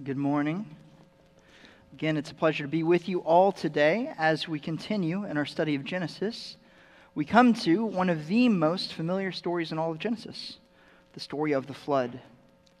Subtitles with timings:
[0.00, 0.64] Good morning.
[1.92, 5.44] Again, it's a pleasure to be with you all today as we continue in our
[5.44, 6.56] study of Genesis.
[7.14, 10.56] We come to one of the most familiar stories in all of Genesis
[11.12, 12.18] the story of the flood,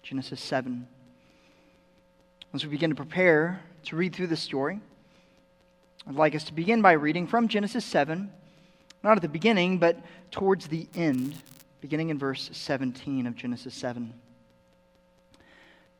[0.02, 0.88] Genesis 7.
[2.54, 4.80] As we begin to prepare to read through the story,
[6.06, 8.32] I'd like us to begin by reading from Genesis 7,
[9.04, 9.98] not at the beginning, but
[10.30, 11.34] towards the end,
[11.82, 14.14] beginning in verse 17 of Genesis 7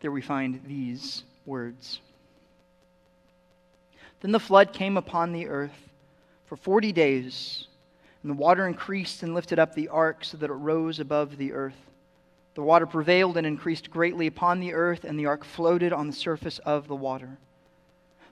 [0.03, 2.01] there we find these words
[4.21, 5.89] Then the flood came upon the earth
[6.47, 7.67] for forty days,
[8.23, 11.53] and the water increased and lifted up the ark so that it rose above the
[11.53, 11.89] earth.
[12.55, 16.13] The water prevailed and increased greatly upon the earth, and the ark floated on the
[16.13, 17.39] surface of the water.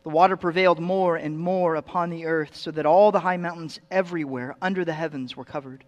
[0.03, 3.81] The water prevailed more and more upon the earth, so that all the high mountains
[3.91, 5.85] everywhere under the heavens were covered.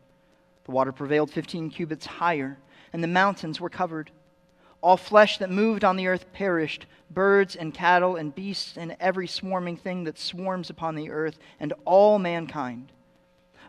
[0.64, 2.56] The water prevailed fifteen cubits higher,
[2.92, 4.10] and the mountains were covered.
[4.82, 9.26] All flesh that moved on the earth perished birds and cattle and beasts and every
[9.26, 12.90] swarming thing that swarms upon the earth, and all mankind.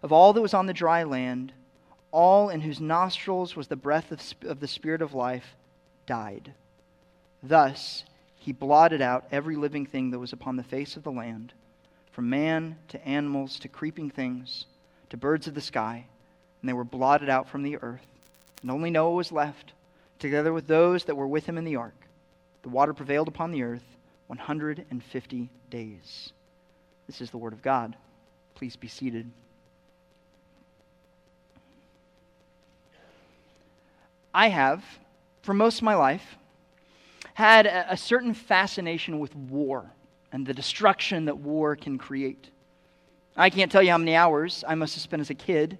[0.01, 1.53] Of all that was on the dry land,
[2.11, 5.55] all in whose nostrils was the breath of, of the Spirit of life
[6.05, 6.53] died.
[7.41, 8.05] Thus
[8.35, 11.53] he blotted out every living thing that was upon the face of the land,
[12.11, 14.65] from man to animals to creeping things
[15.09, 16.05] to birds of the sky,
[16.61, 18.05] and they were blotted out from the earth.
[18.61, 19.73] And only Noah was left
[20.23, 22.07] together with those that were with him in the ark.
[22.61, 23.83] The water prevailed upon the earth
[24.27, 26.31] 150 days.
[27.07, 27.97] This is the word of God.
[28.55, 29.29] Please be seated.
[34.33, 34.81] I have,
[35.41, 36.37] for most of my life,
[37.33, 39.91] had a, certain fascination with war
[40.31, 42.49] and the destruction that war can create.
[43.35, 45.77] I can't tell you how many hours I must have spent as a kid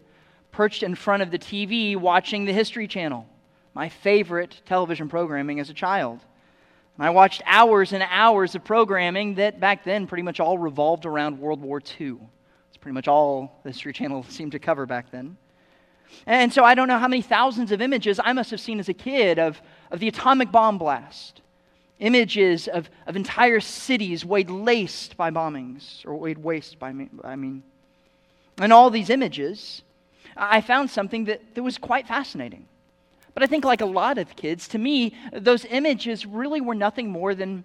[0.52, 3.30] perched in front of the TV watching the History Channel
[3.74, 6.20] my favorite television programming as a child.
[6.98, 11.06] And I watched hours and hours of programming that back then pretty much all revolved
[11.06, 12.18] around World War II.
[12.70, 15.38] It's pretty much all the History Channel seemed to cover back then.
[16.28, 18.90] And so I don't know how many thousands of images I must have seen as
[18.90, 21.42] a kid of, of the atomic bomb blast.
[22.00, 26.90] Images of, of entire cities weighed laced by bombings, or weighed waste by,
[27.24, 27.64] I mean.
[28.58, 29.82] And all these images,
[30.36, 32.68] I found something that, that was quite fascinating.
[33.34, 37.10] But I think, like a lot of kids, to me, those images really were nothing
[37.10, 37.64] more than,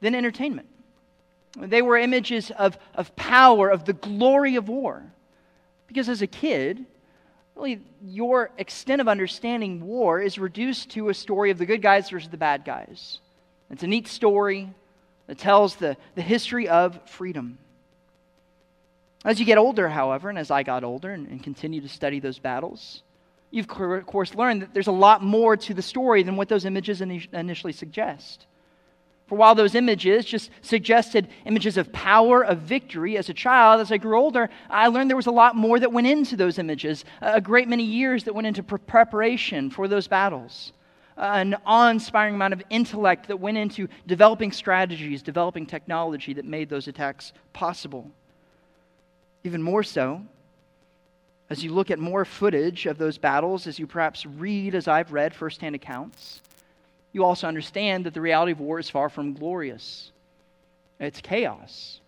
[0.00, 0.68] than entertainment.
[1.56, 5.04] They were images of, of power, of the glory of war.
[5.86, 6.84] Because as a kid,
[7.54, 12.10] really, your extent of understanding war is reduced to a story of the good guys
[12.10, 13.20] versus the bad guys.
[13.70, 14.68] It's a neat story
[15.28, 17.58] that tells the, the history of freedom.
[19.24, 22.20] As you get older, however, and as I got older and, and continue to study
[22.20, 23.02] those battles,
[23.56, 26.64] you've, of course, learned that there's a lot more to the story than what those
[26.64, 28.46] images initially suggest.
[29.26, 33.90] For while those images just suggested images of power, of victory, as a child, as
[33.90, 37.04] I grew older, I learned there was a lot more that went into those images,
[37.20, 40.72] a great many years that went into preparation for those battles,
[41.16, 46.68] an awe inspiring amount of intellect that went into developing strategies, developing technology that made
[46.68, 48.08] those attacks possible.
[49.42, 50.22] Even more so,
[51.48, 55.12] as you look at more footage of those battles, as you perhaps read, as I've
[55.12, 56.40] read, firsthand accounts,
[57.12, 60.10] you also understand that the reality of war is far from glorious.
[60.98, 62.00] It's chaos,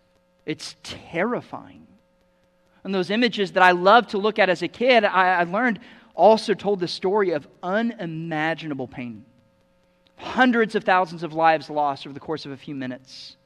[0.44, 1.86] it's terrifying.
[2.84, 5.80] And those images that I loved to look at as a kid, I, I learned
[6.14, 9.24] also told the story of unimaginable pain.
[10.16, 13.36] Hundreds of thousands of lives lost over the course of a few minutes,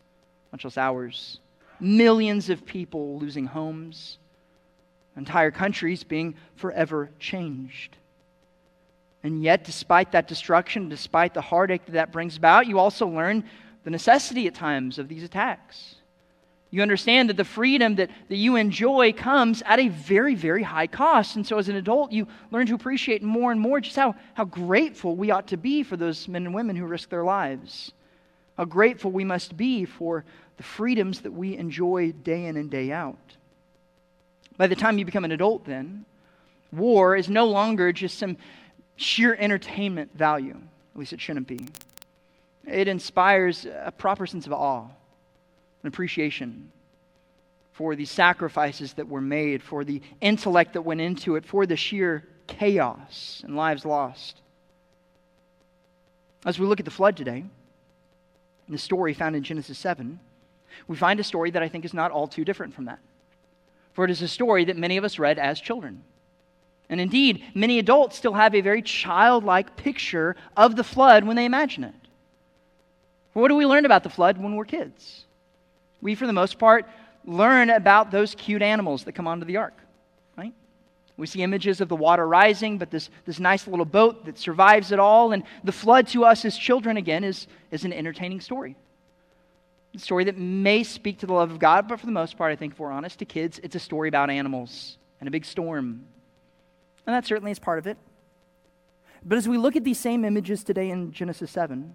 [0.53, 1.41] much less hours.
[1.81, 4.19] Millions of people losing homes
[5.17, 7.97] entire countries being forever changed.
[9.23, 13.45] And yet, despite that destruction, despite the heartache that that brings about, you also learn
[13.85, 15.97] the necessity at times of these attacks.
[16.71, 20.87] You understand that the freedom that, that you enjoy comes at a very, very high
[20.87, 21.37] cost.
[21.37, 24.47] And so, as an adult, you learn to appreciate more and more just how, how
[24.47, 27.93] grateful we ought to be for those men and women who risk their lives.
[28.57, 30.25] How grateful we must be for
[30.57, 33.37] the freedoms that we enjoy day in and day out.
[34.57, 36.05] By the time you become an adult, then,
[36.73, 38.37] war is no longer just some
[38.97, 40.57] sheer entertainment value.
[40.95, 41.67] At least it shouldn't be.
[42.67, 46.71] It inspires a proper sense of awe and appreciation
[47.73, 51.77] for the sacrifices that were made, for the intellect that went into it, for the
[51.77, 54.41] sheer chaos and lives lost.
[56.45, 57.45] As we look at the flood today,
[58.69, 60.21] the story found in Genesis 7,
[60.87, 63.01] we find a story that I think is not all too different from that
[63.93, 66.03] for it is a story that many of us read as children.
[66.89, 71.45] And indeed, many adults still have a very childlike picture of the flood when they
[71.45, 71.95] imagine it.
[73.33, 75.25] What do we learn about the flood when we're kids?
[76.03, 76.87] We, for the most part,
[77.25, 79.79] learn about those cute animals that come onto the ark,
[80.37, 80.53] right?
[81.17, 84.93] We see images of the water rising, but this, this nice little boat that survives
[84.93, 85.33] it all.
[85.33, 88.77] And the flood to us as children, again, is, is an entertaining story.
[89.97, 92.57] Story that may speak to the love of God, but for the most part, I
[92.57, 96.05] think if we're honest to kids, it's a story about animals and a big storm.
[97.07, 97.99] And that certainly is part of it.
[99.25, 101.95] But as we look at these same images today in Genesis 7,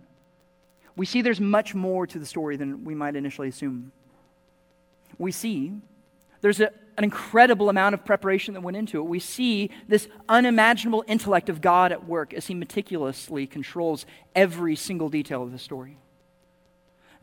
[0.95, 3.91] we see there's much more to the story than we might initially assume.
[5.17, 5.73] We see
[6.41, 9.03] there's a, an incredible amount of preparation that went into it.
[9.03, 14.05] We see this unimaginable intellect of God at work as He meticulously controls
[14.35, 15.97] every single detail of the story.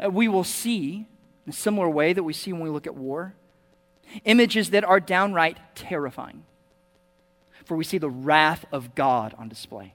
[0.02, 1.06] Uh, we will see,
[1.46, 3.34] in a similar way that we see when we look at war,
[4.24, 6.44] images that are downright terrifying
[7.64, 9.94] for we see the wrath of God on display.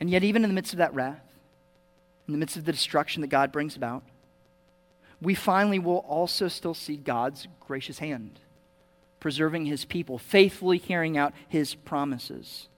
[0.00, 1.22] And yet, even in the midst of that wrath,
[2.26, 4.02] in the midst of the destruction that God brings about,
[5.20, 8.40] we finally will also still see God's gracious hand,
[9.20, 12.68] preserving his people, faithfully carrying out his promises.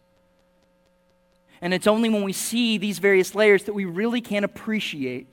[1.63, 5.33] And it's only when we see these various layers that we really can appreciate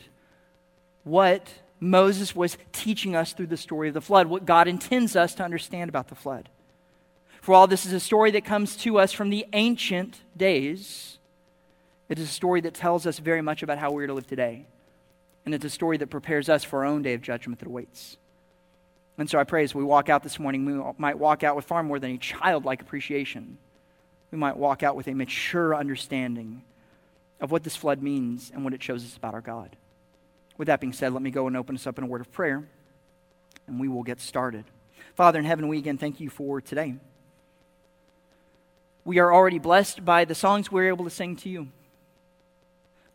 [1.04, 1.50] what
[1.80, 5.44] Moses was teaching us through the story of the flood, what God intends us to
[5.44, 6.48] understand about the flood.
[7.42, 11.18] For all this is a story that comes to us from the ancient days,
[12.10, 14.68] it is a story that tells us very much about how we're to live today.
[15.46, 18.18] And it's a story that prepares us for our own day of judgment that awaits.
[19.18, 21.66] And so I pray as we walk out this morning, we might walk out with
[21.66, 23.58] far more than a childlike appreciation.
[24.32, 26.64] We might walk out with a mature understanding
[27.42, 29.76] of what this flood means and what it shows us about our God.
[30.58, 32.32] With that being said, let me go and open us up in a word of
[32.32, 32.68] prayer,
[33.66, 34.66] and we will get started.
[35.16, 36.96] Father in heaven, we again thank you for today.
[39.06, 41.70] We are already blessed by the songs we're able to sing to you.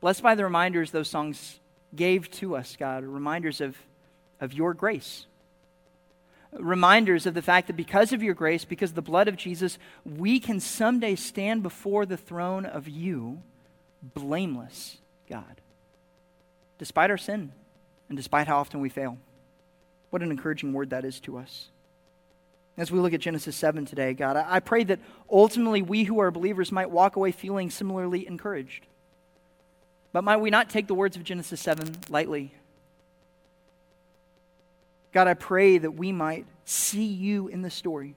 [0.01, 1.61] Blessed by the reminders those songs
[1.95, 3.77] gave to us, God, reminders of,
[4.41, 5.27] of your grace.
[6.59, 9.79] Reminders of the fact that because of your grace, because of the blood of Jesus,
[10.05, 13.43] we can someday stand before the throne of you,
[14.03, 14.99] blameless,
[15.29, 15.61] God,
[16.79, 17.53] despite our sin
[18.09, 19.19] and despite how often we fail.
[20.11, 21.71] What an encouraging word that is to us.
[22.77, 24.99] As we look at Genesis 7 today, God, I pray that
[25.31, 28.87] ultimately we who are believers might walk away feeling similarly encouraged.
[30.13, 32.55] But might we not take the words of Genesis 7 lightly?
[35.15, 38.17] God, I pray that we might see you in the story.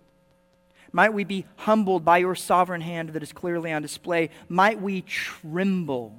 [0.91, 4.31] Might we be humbled by your sovereign hand that is clearly on display.
[4.49, 6.15] Might we tremble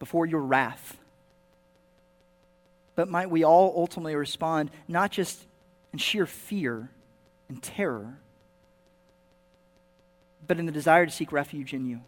[0.00, 0.96] before your wrath.
[2.96, 5.44] But might we all ultimately respond not just
[5.92, 6.90] in sheer fear
[7.48, 8.18] and terror,
[10.46, 12.00] but in the desire to seek refuge in you.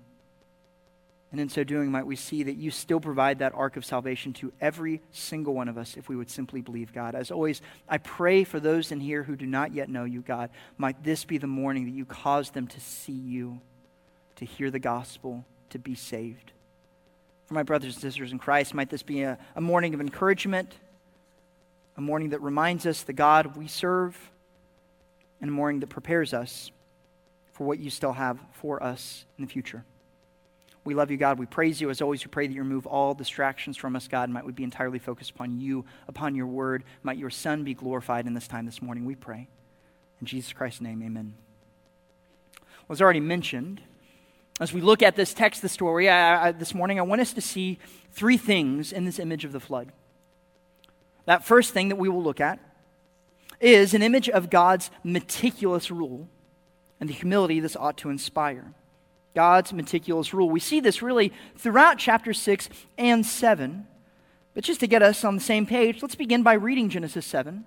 [1.32, 4.32] And in so doing, might we see that you still provide that ark of salvation
[4.34, 7.14] to every single one of us if we would simply believe God.
[7.14, 10.50] As always, I pray for those in here who do not yet know you, God.
[10.76, 13.60] Might this be the morning that you cause them to see you,
[14.36, 16.50] to hear the gospel, to be saved.
[17.46, 20.74] For my brothers and sisters in Christ, might this be a, a morning of encouragement,
[21.96, 24.16] a morning that reminds us the God we serve
[25.40, 26.72] and a morning that prepares us
[27.52, 29.84] for what you still have for us in the future.
[30.84, 31.38] We love you, God.
[31.38, 31.90] We praise you.
[31.90, 34.30] As always, we pray that you remove all distractions from us, God.
[34.30, 36.84] Might we be entirely focused upon you, upon your word.
[37.02, 39.48] Might your Son be glorified in this time this morning, we pray.
[40.20, 41.34] In Jesus Christ's name, amen.
[42.88, 43.82] Well, as already mentioned,
[44.58, 47.32] as we look at this text, the story, I, I, this morning, I want us
[47.34, 47.78] to see
[48.12, 49.92] three things in this image of the flood.
[51.26, 52.58] That first thing that we will look at
[53.60, 56.28] is an image of God's meticulous rule
[56.98, 58.74] and the humility this ought to inspire.
[59.34, 60.50] God's meticulous rule.
[60.50, 62.68] We see this really throughout chapter 6
[62.98, 63.86] and 7.
[64.54, 67.64] But just to get us on the same page, let's begin by reading Genesis 7.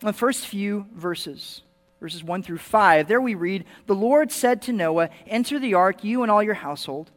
[0.00, 1.62] The first few verses,
[2.00, 3.08] verses 1 through 5.
[3.08, 6.54] There we read The Lord said to Noah, Enter the ark, you and all your
[6.54, 7.10] household,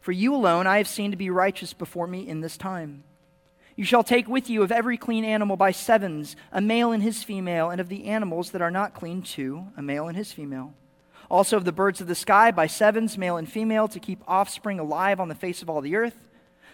[0.00, 3.04] for you alone I have seen to be righteous before me in this time.
[3.76, 7.22] You shall take with you of every clean animal by sevens, a male and his
[7.22, 10.74] female, and of the animals that are not clean, two, a male and his female.
[11.30, 14.80] Also of the birds of the sky by sevens, male and female, to keep offspring
[14.80, 16.16] alive on the face of all the earth.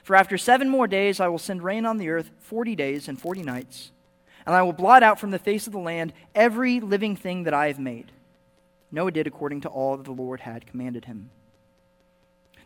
[0.02, 3.20] For after seven more days I will send rain on the earth, forty days and
[3.20, 3.90] forty nights.
[4.46, 7.54] And I will blot out from the face of the land every living thing that
[7.54, 8.12] I have made.
[8.92, 11.30] Noah did according to all that the Lord had commanded him.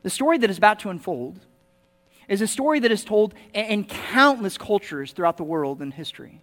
[0.02, 1.38] The story that is about to unfold
[2.28, 6.42] is a story that is told in countless cultures throughout the world and history.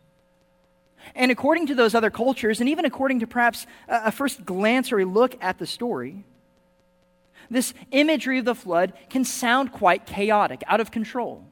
[1.14, 5.00] And according to those other cultures, and even according to perhaps a first glance or
[5.00, 6.24] a look at the story,
[7.50, 11.46] this imagery of the flood can sound quite chaotic, out of control.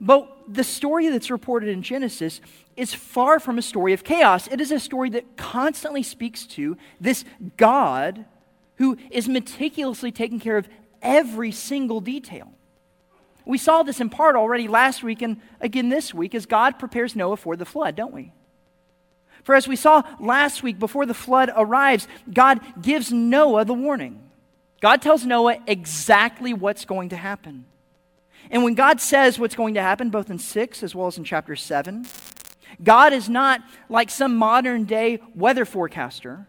[0.00, 2.40] But the story that's reported in Genesis
[2.76, 4.48] is far from a story of chaos.
[4.48, 7.24] It is a story that constantly speaks to this
[7.56, 8.26] God
[8.76, 10.68] who is meticulously taking care of
[11.00, 12.52] every single detail.
[13.44, 17.14] We saw this in part already last week and again this week as God prepares
[17.14, 18.32] Noah for the flood, don't we?
[19.42, 24.20] For as we saw last week, before the flood arrives, God gives Noah the warning.
[24.80, 27.66] God tells Noah exactly what's going to happen.
[28.50, 31.24] And when God says what's going to happen, both in 6 as well as in
[31.24, 32.06] chapter 7,
[32.82, 36.46] God is not like some modern day weather forecaster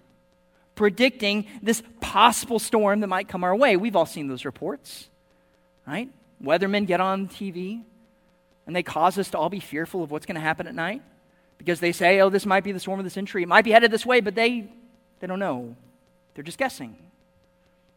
[0.76, 3.78] predicting this possible storm that might come our way.
[3.78, 5.10] We've all seen those reports,
[5.88, 6.10] right?
[6.46, 7.84] Weathermen get on TV
[8.68, 11.02] and they cause us to all be fearful of what's going to happen at night
[11.58, 13.44] because they say, oh, this might be the storm of the century.
[13.44, 14.70] It might be headed this way, but they,
[15.20, 15.76] they don't know.
[16.34, 16.98] They're just guessing.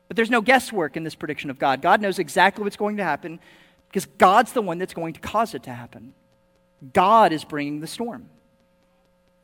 [0.06, 1.82] But there's no guesswork in this prediction of God.
[1.82, 3.40] God knows exactly what's going to happen
[3.88, 6.14] because God's the one that's going to cause it to happen.
[6.92, 8.28] God is bringing the storm.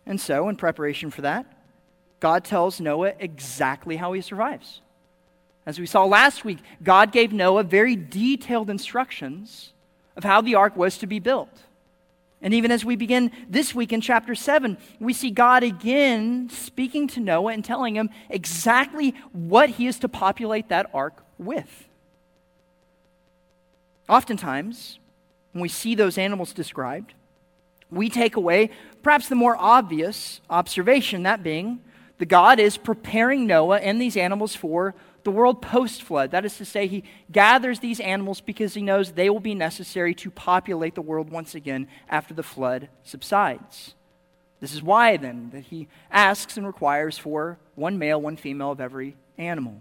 [0.07, 1.47] And so, in preparation for that,
[2.21, 4.81] God tells Noah exactly how he survives.
[5.67, 9.73] As we saw last week, God gave Noah very detailed instructions
[10.17, 11.63] of how the ark was to be built.
[12.43, 17.09] And even as we begin this week in chapter 7, we see God again speaking
[17.09, 21.89] to Noah and telling him exactly what he is to populate that ark with.
[24.11, 24.99] Oftentimes,
[25.53, 27.15] when we see those animals described,
[27.91, 28.71] we take away
[29.03, 31.81] perhaps the more obvious observation, that being
[32.19, 34.95] the God is preparing Noah and these animals for
[35.25, 36.31] the world post flood.
[36.31, 40.15] That is to say, he gathers these animals because he knows they will be necessary
[40.17, 43.95] to populate the world once again after the flood subsides.
[44.61, 48.81] This is why, then, that he asks and requires for one male, one female of
[48.81, 49.81] every animal.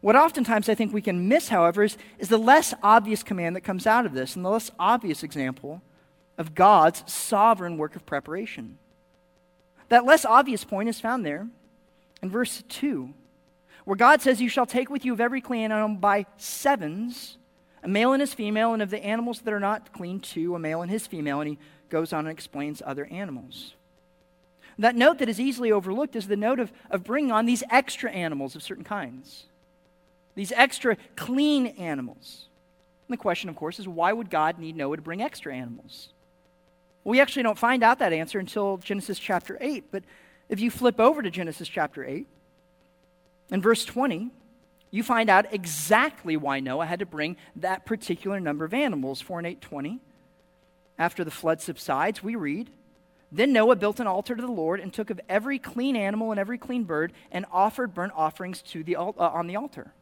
[0.00, 3.62] What oftentimes I think we can miss, however, is, is the less obvious command that
[3.62, 5.82] comes out of this, and the less obvious example
[6.36, 8.78] of God's sovereign work of preparation.
[9.88, 11.46] That less obvious point is found there
[12.22, 13.14] in verse 2,
[13.84, 17.38] where God says, You shall take with you of every clean animal by sevens,
[17.82, 20.58] a male and his female, and of the animals that are not clean, two, a
[20.58, 21.40] male and his female.
[21.40, 23.74] And he goes on and explains other animals.
[24.78, 28.10] That note that is easily overlooked is the note of, of bringing on these extra
[28.10, 29.44] animals of certain kinds
[30.34, 32.46] these extra clean animals.
[33.06, 36.08] And the question, of course, is why would God need Noah to bring extra animals?
[37.04, 39.84] We actually don't find out that answer until Genesis chapter 8.
[39.90, 40.04] But
[40.48, 42.26] if you flip over to Genesis chapter 8,
[43.50, 44.30] in verse 20,
[44.90, 49.20] you find out exactly why Noah had to bring that particular number of animals.
[49.20, 50.00] 4 and 820.
[50.98, 52.70] After the flood subsides, we read,
[53.32, 56.38] Then Noah built an altar to the Lord and took of every clean animal and
[56.38, 59.92] every clean bird and offered burnt offerings to the, uh, on the altar.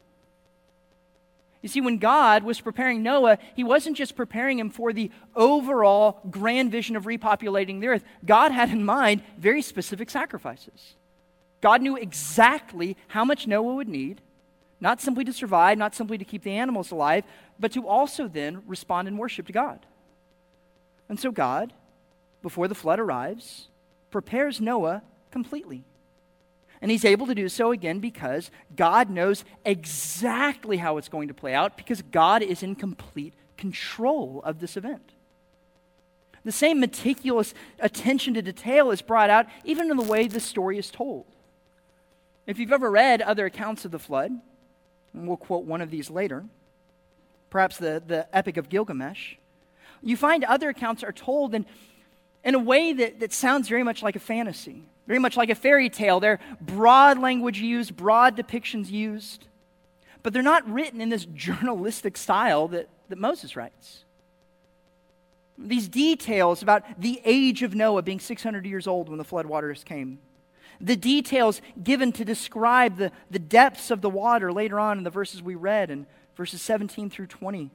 [1.63, 6.19] You see, when God was preparing Noah, he wasn't just preparing him for the overall
[6.29, 8.03] grand vision of repopulating the earth.
[8.25, 10.95] God had in mind very specific sacrifices.
[11.63, 14.19] God knew exactly how much Noah would need,
[14.81, 17.23] not simply to survive, not simply to keep the animals alive,
[17.57, 19.85] but to also then respond in worship to God.
[21.07, 21.71] And so God,
[22.41, 23.69] before the flood arrives,
[24.11, 25.85] prepares Noah completely.
[26.81, 31.33] And he's able to do so again because God knows exactly how it's going to
[31.33, 35.13] play out because God is in complete control of this event.
[36.43, 40.77] The same meticulous attention to detail is brought out even in the way the story
[40.77, 41.25] is told.
[42.45, 44.31] If you've ever read other accounts of the flood,
[45.13, 46.45] and we'll quote one of these later,
[47.49, 49.35] perhaps the, the Epic of Gilgamesh,
[50.01, 51.65] you find other accounts are told in,
[52.43, 55.55] in a way that, that sounds very much like a fantasy very much like a
[55.55, 56.19] fairy tale.
[56.19, 59.47] They're broad language used, broad depictions used,
[60.21, 64.05] but they're not written in this journalistic style that, that Moses writes.
[65.57, 70.19] These details about the age of Noah being 600 years old when the floodwaters came,
[70.83, 75.09] the details given to describe the, the depths of the water later on in the
[75.09, 77.71] verses we read in verses 17 through 20.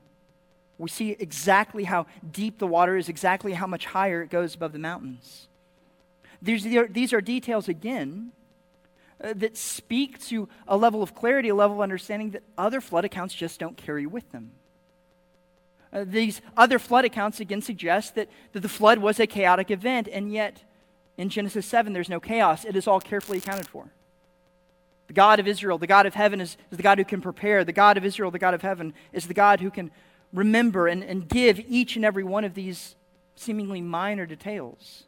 [0.77, 4.73] We see exactly how deep the water is, exactly how much higher it goes above
[4.73, 5.49] the mountains.
[6.43, 8.31] These are, these are details, again,
[9.25, 13.07] uh, that speak to a level of clarity, a level of understanding that other flood
[13.07, 14.53] accounts just don't carry with them.
[15.93, 20.09] Uh, these other flood accounts, again, suggest that, that the flood was a chaotic event,
[20.13, 20.63] and yet
[21.19, 22.65] in Genesis 7, there's no chaos.
[22.65, 23.85] It is all carefully accounted for.
[25.09, 27.65] The God of Israel, the God of heaven, is, is the God who can prepare.
[27.65, 29.91] The God of Israel, the God of heaven, is the God who can
[30.33, 32.95] remember and, and give each and every one of these
[33.35, 35.05] seemingly minor details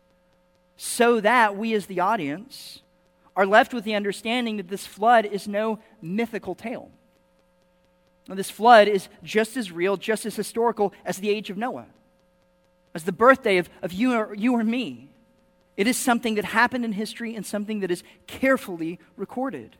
[0.76, 2.80] so that we as the audience
[3.36, 6.90] are left with the understanding that this flood is no mythical tale.
[8.26, 11.86] This flood is just as real, just as historical as the age of Noah,
[12.94, 15.09] as the birthday of, of you, or, you or me.
[15.80, 19.76] It is something that happened in history and something that is carefully recorded.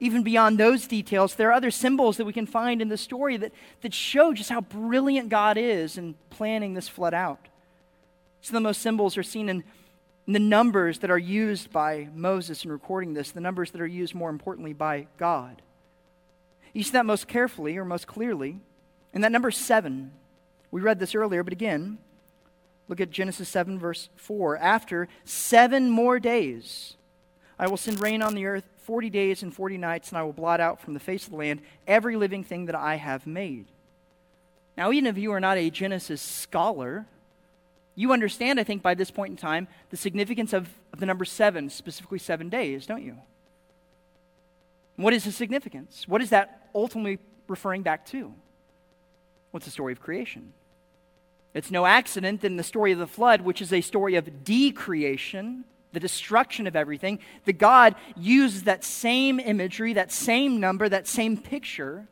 [0.00, 3.36] Even beyond those details, there are other symbols that we can find in the story
[3.36, 7.46] that, that show just how brilliant God is in planning this flood out.
[8.40, 9.62] Some of the most symbols are seen in,
[10.26, 13.86] in the numbers that are used by Moses in recording this, the numbers that are
[13.86, 15.62] used more importantly by God.
[16.72, 18.58] You see that most carefully or most clearly
[19.14, 20.10] in that number seven.
[20.72, 21.98] We read this earlier, but again,
[22.88, 24.56] look at Genesis 7, verse 4.
[24.56, 26.96] After seven more days,
[27.58, 30.32] I will send rain on the earth 40 days and 40 nights, and I will
[30.32, 33.66] blot out from the face of the land every living thing that I have made.
[34.76, 37.06] Now, even if you are not a Genesis scholar,
[37.94, 41.24] you understand, I think, by this point in time, the significance of, of the number
[41.24, 43.16] seven, specifically seven days, don't you?
[44.94, 46.06] What is the significance?
[46.06, 47.18] What is that ultimately
[47.48, 48.32] referring back to?
[49.50, 50.52] What's the story of creation?
[51.54, 54.44] It's no accident that in the story of the flood, which is a story of
[54.44, 61.06] decreation, the destruction of everything, that God uses that same imagery, that same number, that
[61.06, 62.06] same picture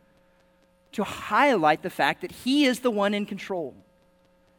[0.93, 3.75] to highlight the fact that He is the one in control.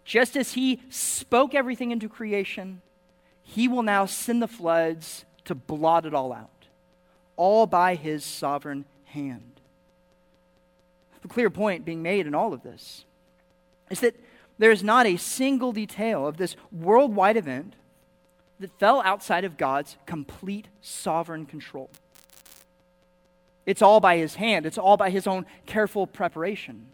[0.05, 2.81] Just as He spoke everything into creation,
[3.41, 6.67] He will now send the floods to blot it all out,
[7.35, 9.59] all by His sovereign hand.
[11.23, 13.03] The clear point being made in all of this
[13.89, 14.15] is that
[14.57, 17.75] there is not a single detail of this worldwide event
[18.59, 21.89] that fell outside of God's complete sovereign control.
[23.65, 26.87] It's all by his hand, it's all by his own careful preparation.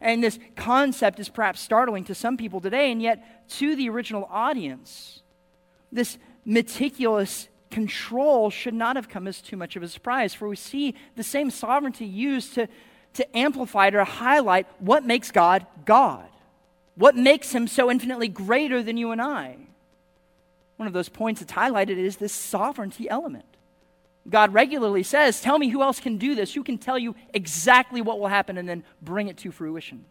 [0.00, 4.28] And this concept is perhaps startling to some people today, and yet to the original
[4.30, 5.22] audience,
[5.90, 10.56] this meticulous control should not have come as too much of a surprise, for we
[10.56, 12.68] see the same sovereignty used to,
[13.16, 16.28] to amplify, to highlight what makes God God,
[16.94, 19.56] what makes him so infinitely greater than you and I.
[20.76, 23.44] One of those points that's highlighted is this sovereignty element.
[24.28, 28.02] God regularly says, Tell me who else can do this, who can tell you exactly
[28.02, 30.04] what will happen and then bring it to fruition.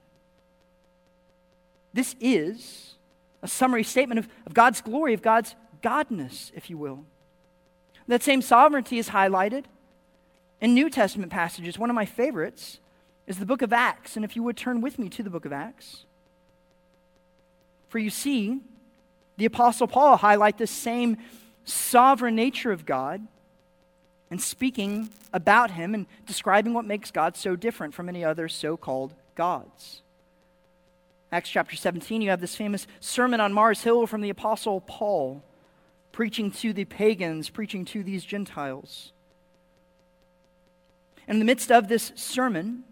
[1.94, 2.96] This is
[3.42, 7.06] a summary statement of, of God's glory, of God's godness, if you will.
[8.08, 9.66] That same sovereignty is highlighted
[10.62, 11.78] in New Testament passages.
[11.78, 12.80] One of my favorites
[13.28, 14.16] is the book of Acts.
[14.16, 16.06] And if you would turn with me to the book of Acts.
[17.90, 18.60] For you see,
[19.38, 21.18] the Apostle Paul highlight the same
[21.64, 23.28] sovereign nature of God
[24.30, 28.78] and speaking about him and describing what makes God so different from any other so
[28.78, 30.02] called gods.
[31.32, 35.44] Acts chapter 17, you have this famous sermon on Mars Hill from the Apostle Paul,
[36.12, 39.12] preaching to the pagans, preaching to these Gentiles.
[41.28, 42.84] In the midst of this sermon,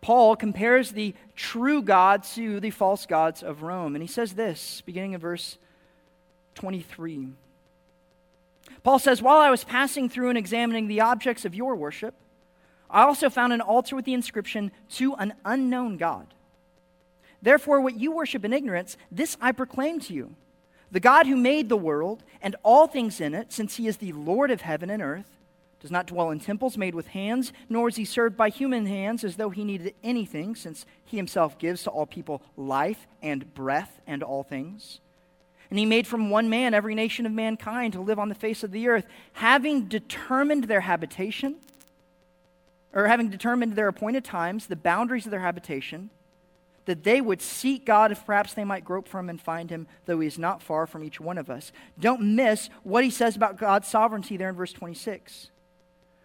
[0.00, 3.94] Paul compares the true God to the false gods of Rome.
[3.94, 5.58] And he says this, beginning in verse
[6.54, 7.28] 23.
[8.82, 12.14] Paul says, While I was passing through and examining the objects of your worship,
[12.88, 16.26] I also found an altar with the inscription, To an unknown God.
[17.42, 20.34] Therefore, what you worship in ignorance, this I proclaim to you.
[20.90, 24.12] The God who made the world and all things in it, since he is the
[24.12, 25.39] Lord of heaven and earth,
[25.80, 29.24] does not dwell in temples made with hands, nor is he served by human hands
[29.24, 34.00] as though he needed anything, since he himself gives to all people life and breath
[34.06, 35.00] and all things.
[35.70, 38.62] And he made from one man every nation of mankind to live on the face
[38.62, 41.56] of the earth, having determined their habitation,
[42.92, 46.10] or having determined their appointed times, the boundaries of their habitation,
[46.86, 49.86] that they would seek God if perhaps they might grope for him and find him,
[50.06, 51.70] though he is not far from each one of us.
[51.98, 55.50] Don't miss what he says about God's sovereignty there in verse 26.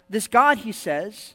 [0.09, 1.33] This God, he says,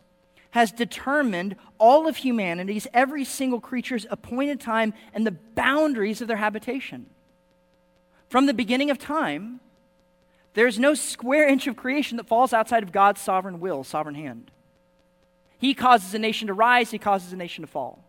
[0.51, 6.37] has determined all of humanity's, every single creature's appointed time and the boundaries of their
[6.37, 7.07] habitation.
[8.29, 9.61] From the beginning of time,
[10.55, 14.51] there's no square inch of creation that falls outside of God's sovereign will, sovereign hand.
[15.59, 18.03] He causes a nation to rise, he causes a nation to fall.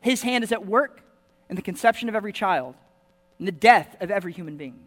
[0.00, 1.02] His hand is at work
[1.48, 2.74] in the conception of every child,
[3.38, 4.78] in the death of every human being.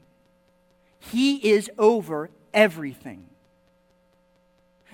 [0.99, 3.25] He is over everything.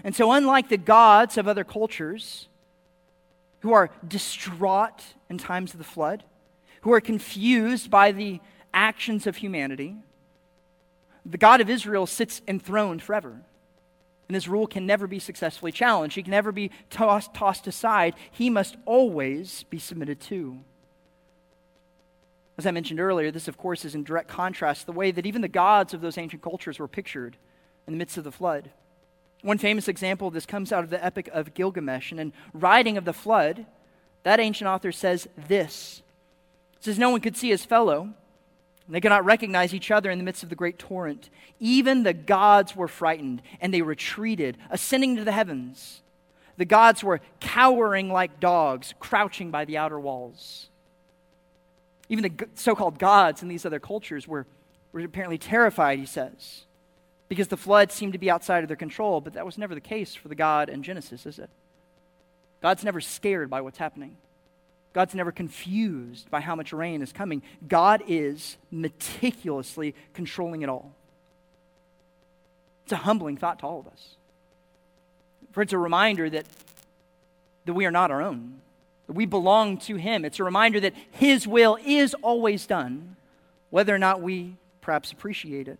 [0.04, 2.48] And so, unlike the gods of other cultures
[3.62, 6.24] who are distraught in times of the flood,
[6.82, 8.40] who are confused by the
[8.74, 9.98] actions of humanity,
[11.26, 13.42] the God of Israel sits enthroned forever.
[14.28, 16.16] And his rule can never be successfully challenged.
[16.16, 18.14] He can never be tossed, tossed aside.
[18.30, 20.60] He must always be submitted to.
[22.58, 25.26] As I mentioned earlier, this, of course, is in direct contrast to the way that
[25.26, 27.38] even the gods of those ancient cultures were pictured
[27.88, 28.70] in the midst of the flood.
[29.42, 32.12] One famous example of this comes out of the Epic of Gilgamesh.
[32.12, 33.66] And in writing of the flood,
[34.24, 36.02] that ancient author says this
[36.78, 38.14] it says, No one could see his fellow.
[38.92, 41.30] They could not recognize each other in the midst of the great torrent.
[41.60, 46.02] Even the gods were frightened, and they retreated, ascending to the heavens.
[46.58, 50.70] The gods were cowering like dogs, crouching by the outer walls.
[52.10, 54.48] Even the so called gods in these other cultures were,
[54.92, 56.66] were apparently terrified, he says,
[57.30, 59.82] because the flood seemed to be outside of their control, but that was never the
[59.82, 61.50] case for the God in Genesis, is it?
[62.62, 64.18] God's never scared by what's happening.
[64.92, 67.44] God's never confused by how much rain is coming.
[67.68, 70.92] God is meticulously controlling it all.
[72.84, 74.16] It's a humbling thought to all of us.
[75.52, 76.48] For it's a reminder that,
[77.66, 78.62] that we are not our own,
[79.06, 80.26] that we belong to Him.
[80.26, 83.16] It's a reminder that His will is always done,
[83.70, 85.78] whether or not we perhaps appreciate it.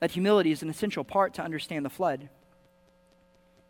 [0.00, 2.28] That humility is an essential part to understand the flood.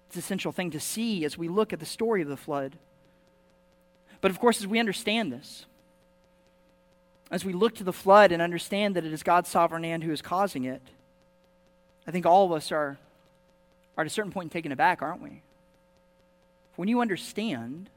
[0.06, 2.76] It's an essential thing to see as we look at the story of the flood.
[4.20, 5.66] But of course, as we understand this,
[7.30, 10.12] as we look to the flood and understand that it is God's sovereign hand who
[10.12, 10.82] is causing it,
[12.06, 12.98] I think all of us are,
[13.96, 15.42] are at a certain point taken aback, aren't we?
[16.76, 17.88] When you understand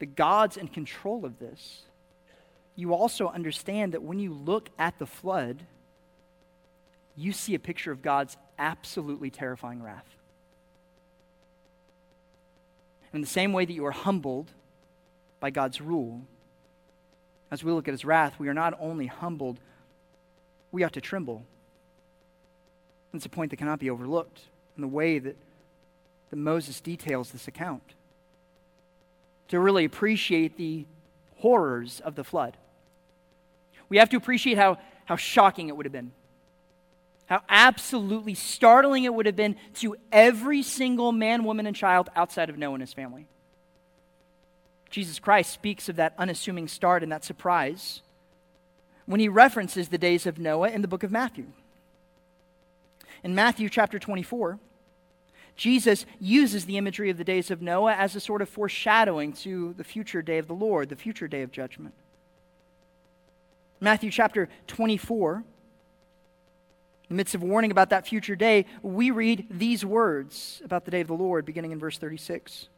[0.00, 1.82] that God's in control of this,
[2.76, 5.64] you also understand that when you look at the flood,
[7.20, 10.06] you see a picture of God's absolutely terrifying wrath.
[13.12, 14.50] In the same way that you are humbled
[15.40, 16.22] by God's rule.
[17.50, 19.58] As we look at his wrath, we are not only humbled,
[20.70, 21.44] we ought to tremble.
[23.12, 24.42] It's a point that cannot be overlooked
[24.76, 25.36] in the way that,
[26.30, 27.82] that Moses details this account.
[29.48, 30.86] To really appreciate the
[31.38, 32.56] horrors of the flood,
[33.88, 36.12] we have to appreciate how, how shocking it would have been.
[37.30, 42.50] How absolutely startling it would have been to every single man, woman, and child outside
[42.50, 43.26] of Noah and his family.
[44.90, 48.02] Jesus Christ speaks of that unassuming start and that surprise
[49.06, 51.46] when he references the days of Noah in the book of Matthew.
[53.22, 54.58] In Matthew chapter 24,
[55.54, 59.72] Jesus uses the imagery of the days of Noah as a sort of foreshadowing to
[59.74, 61.94] the future day of the Lord, the future day of judgment.
[63.78, 65.44] Matthew chapter 24,
[67.10, 70.92] in the midst of warning about that future day, we read these words about the
[70.92, 72.68] day of the Lord, beginning in verse 36.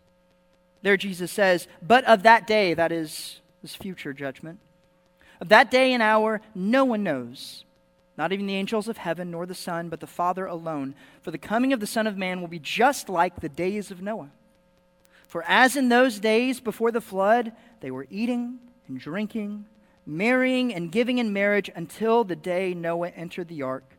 [0.81, 4.59] There, Jesus says, But of that day, that is this future judgment,
[5.38, 7.66] of that day and hour, no one knows,
[8.16, 10.95] not even the angels of heaven, nor the Son, but the Father alone.
[11.21, 14.01] For the coming of the Son of Man will be just like the days of
[14.01, 14.31] Noah.
[15.29, 19.66] For as in those days before the flood, they were eating and drinking,
[20.07, 23.91] marrying and giving in marriage until the day Noah entered the ark.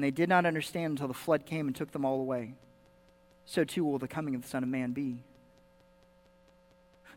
[0.00, 2.54] And they did not understand until the flood came and took them all away.
[3.44, 5.18] So too will the coming of the Son of Man be.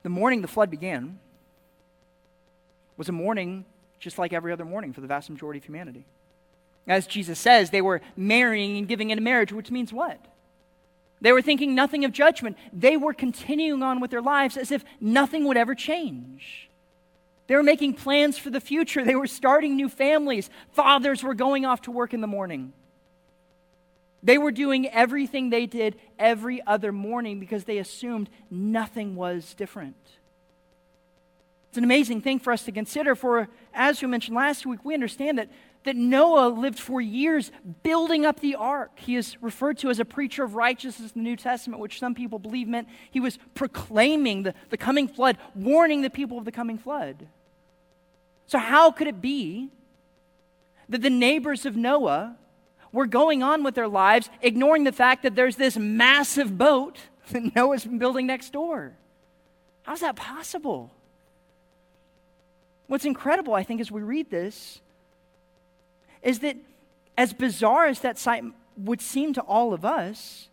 [0.01, 1.17] The morning the flood began
[2.97, 3.63] was a morning
[4.01, 6.03] just like every other morning for the vast majority of humanity.
[6.85, 10.19] As Jesus says, they were marrying and giving in marriage, which means what?
[11.21, 12.57] They were thinking nothing of judgment.
[12.73, 16.69] They were continuing on with their lives as if nothing would ever change.
[17.47, 19.03] They were making plans for the future.
[19.03, 20.49] They were starting new families.
[20.71, 22.73] Fathers were going off to work in the morning.
[24.21, 29.97] They were doing everything they did every other morning because they assumed nothing was different.
[31.67, 34.93] It's an amazing thing for us to consider, for as we mentioned last week, we
[34.93, 35.49] understand that,
[35.85, 37.51] that Noah lived for years
[37.83, 38.91] building up the ark.
[38.95, 42.15] He is referred to as a preacher of righteousness in the New Testament, which some
[42.15, 46.51] people believe meant he was proclaiming the, the coming flood, warning the people of the
[46.51, 47.27] coming flood.
[48.47, 49.69] So, how could it be
[50.89, 52.37] that the neighbors of Noah
[52.93, 56.99] were going on with their lives, ignoring the fact that there's this massive boat
[57.31, 58.93] that Noah's been building next door.
[59.81, 60.91] How's that possible?
[62.87, 64.79] What's incredible, I think, as we read this,
[66.23, 66.57] is that
[67.17, 68.43] as bizarre as that sight
[68.77, 70.47] would seem to all of us,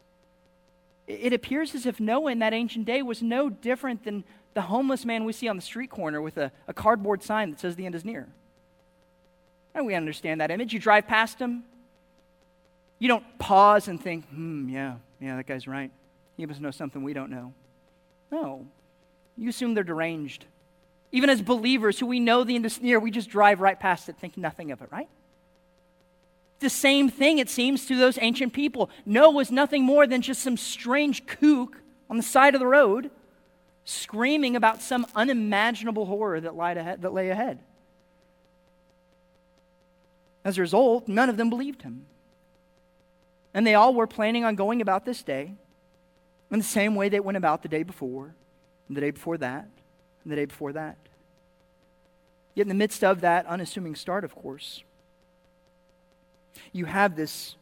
[1.07, 5.05] it appears as if Noah in that ancient day was no different than the homeless
[5.05, 7.87] man we see on the street corner with a, a cardboard sign that says the
[7.87, 8.29] end is near.
[9.75, 10.73] And we understand that image.
[10.73, 11.65] You drive past him,
[12.99, 15.91] you don't pause and think, hmm, yeah, yeah, that guy's right.
[16.37, 17.55] He must know something we don't know.
[18.31, 18.67] No.
[19.37, 20.45] You assume they're deranged.
[21.13, 24.09] Even as believers who we know the end is near, we just drive right past
[24.09, 25.09] it, think nothing of it, right?
[26.61, 28.91] The same thing, it seems, to those ancient people.
[29.05, 33.11] Noah was nothing more than just some strange kook on the side of the road
[33.85, 37.59] screaming about some unimaginable horror that, lied ahead, that lay ahead.
[40.45, 42.07] As a result, none of them believed him.
[43.53, 45.55] And they all were planning on going about this day
[46.51, 48.35] in the same way they went about the day before,
[48.89, 49.69] and the day before that,
[50.23, 50.97] and the day before that.
[52.55, 54.83] Yet, in the midst of that unassuming start, of course,
[56.73, 57.57] you have this,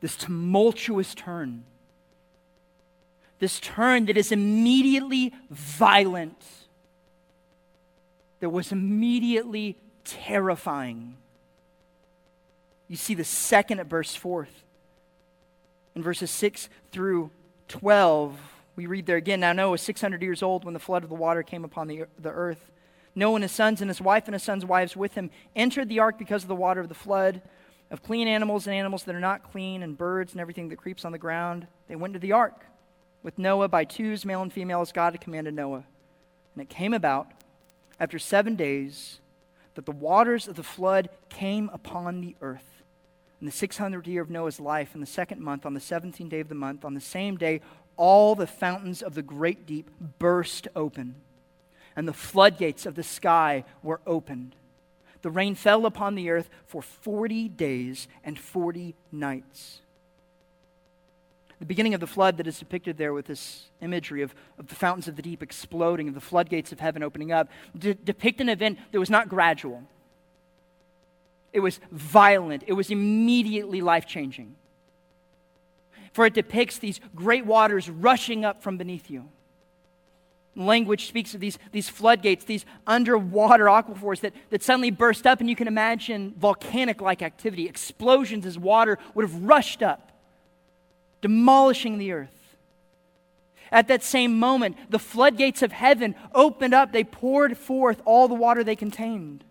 [0.00, 1.64] this tumultuous turn.
[3.38, 6.42] This turn that is immediately violent,
[8.40, 11.16] that was immediately terrifying.
[12.88, 14.48] You see the second at verse 4.
[15.94, 17.30] In verses 6 through
[17.68, 18.38] 12,
[18.76, 21.14] we read there again Now Noah was 600 years old when the flood of the
[21.14, 22.70] water came upon the, the earth.
[23.14, 26.00] Noah and his sons and his wife and his sons' wives with him entered the
[26.00, 27.42] ark because of the water of the flood,
[27.94, 31.04] of clean animals and animals that are not clean, and birds and everything that creeps
[31.04, 31.66] on the ground.
[31.88, 32.66] They went to the ark
[33.22, 35.84] with Noah by twos, male and female, as God had commanded Noah.
[36.54, 37.28] And it came about
[38.00, 39.20] after seven days
[39.76, 42.82] that the waters of the flood came upon the earth
[43.40, 46.40] in the 600th year of Noah's life, in the second month, on the 17th day
[46.40, 47.60] of the month, on the same day,
[47.96, 51.14] all the fountains of the great deep burst open,
[51.94, 54.56] and the floodgates of the sky were opened.
[55.24, 59.80] The rain fell upon the earth for 40 days and 40 nights.
[61.60, 64.74] The beginning of the flood that is depicted there with this imagery of, of the
[64.74, 68.50] fountains of the deep exploding, of the floodgates of heaven opening up, de- depict an
[68.50, 69.84] event that was not gradual.
[71.54, 72.62] It was violent.
[72.66, 74.56] It was immediately life changing.
[76.12, 79.30] For it depicts these great waters rushing up from beneath you.
[80.56, 85.50] Language speaks of these, these floodgates, these underwater aquifers that, that suddenly burst up, and
[85.50, 90.12] you can imagine volcanic like activity, explosions as water would have rushed up,
[91.20, 92.56] demolishing the earth.
[93.72, 98.34] At that same moment, the floodgates of heaven opened up, they poured forth all the
[98.34, 99.42] water they contained.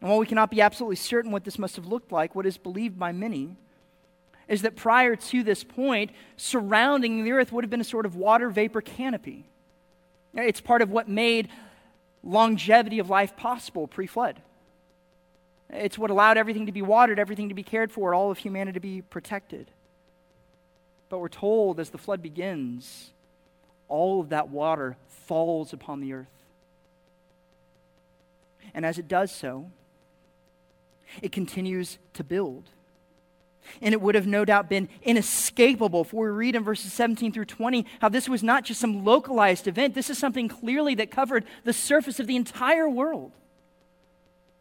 [0.00, 2.58] And while we cannot be absolutely certain what this must have looked like, what is
[2.58, 3.56] believed by many
[4.48, 8.16] is that prior to this point, surrounding the earth would have been a sort of
[8.16, 9.44] water vapor canopy.
[10.36, 11.48] It's part of what made
[12.22, 14.40] longevity of life possible pre flood.
[15.70, 18.74] It's what allowed everything to be watered, everything to be cared for, all of humanity
[18.74, 19.70] to be protected.
[21.08, 23.10] But we're told as the flood begins,
[23.88, 26.26] all of that water falls upon the earth.
[28.74, 29.70] And as it does so,
[31.22, 32.64] it continues to build.
[33.80, 36.04] And it would have no doubt been inescapable.
[36.04, 39.66] For we read in verses 17 through 20 how this was not just some localized
[39.66, 43.32] event, this is something clearly that covered the surface of the entire world.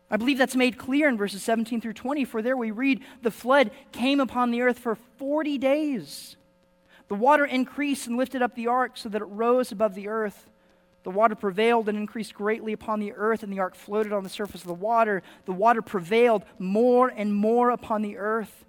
[0.10, 3.32] I believe that's made clear in verses 17 through 20, for there we read, The
[3.32, 6.36] flood came upon the earth for 40 days.
[7.08, 10.50] The water increased and lifted up the ark so that it rose above the earth.
[11.04, 14.30] The water prevailed and increased greatly upon the earth, and the ark floated on the
[14.30, 15.22] surface of the water.
[15.46, 18.64] The water prevailed more and more upon the earth,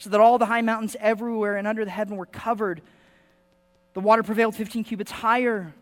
[0.00, 2.80] so that all the high mountains everywhere and under the heaven were covered.
[3.92, 5.74] The water prevailed 15 cubits higher,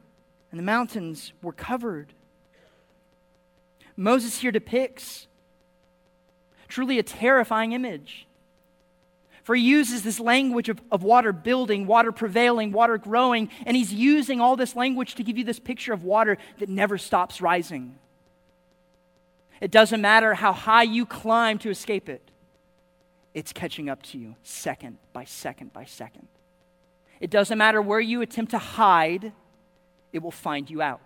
[0.50, 2.12] and the mountains were covered.
[3.96, 5.28] Moses here depicts
[6.66, 8.26] truly a terrifying image.
[9.44, 13.94] For he uses this language of, of water building, water prevailing, water growing, and he's
[13.94, 17.96] using all this language to give you this picture of water that never stops rising.
[19.60, 22.27] It doesn't matter how high you climb to escape it,
[23.38, 26.26] it's catching up to you second by second by second.
[27.20, 29.32] It doesn't matter where you attempt to hide,
[30.12, 31.00] it will find you out.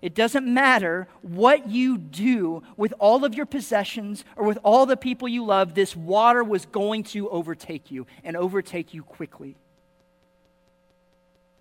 [0.00, 4.96] It doesn't matter what you do with all of your possessions or with all the
[4.96, 9.56] people you love, this water was going to overtake you and overtake you quickly.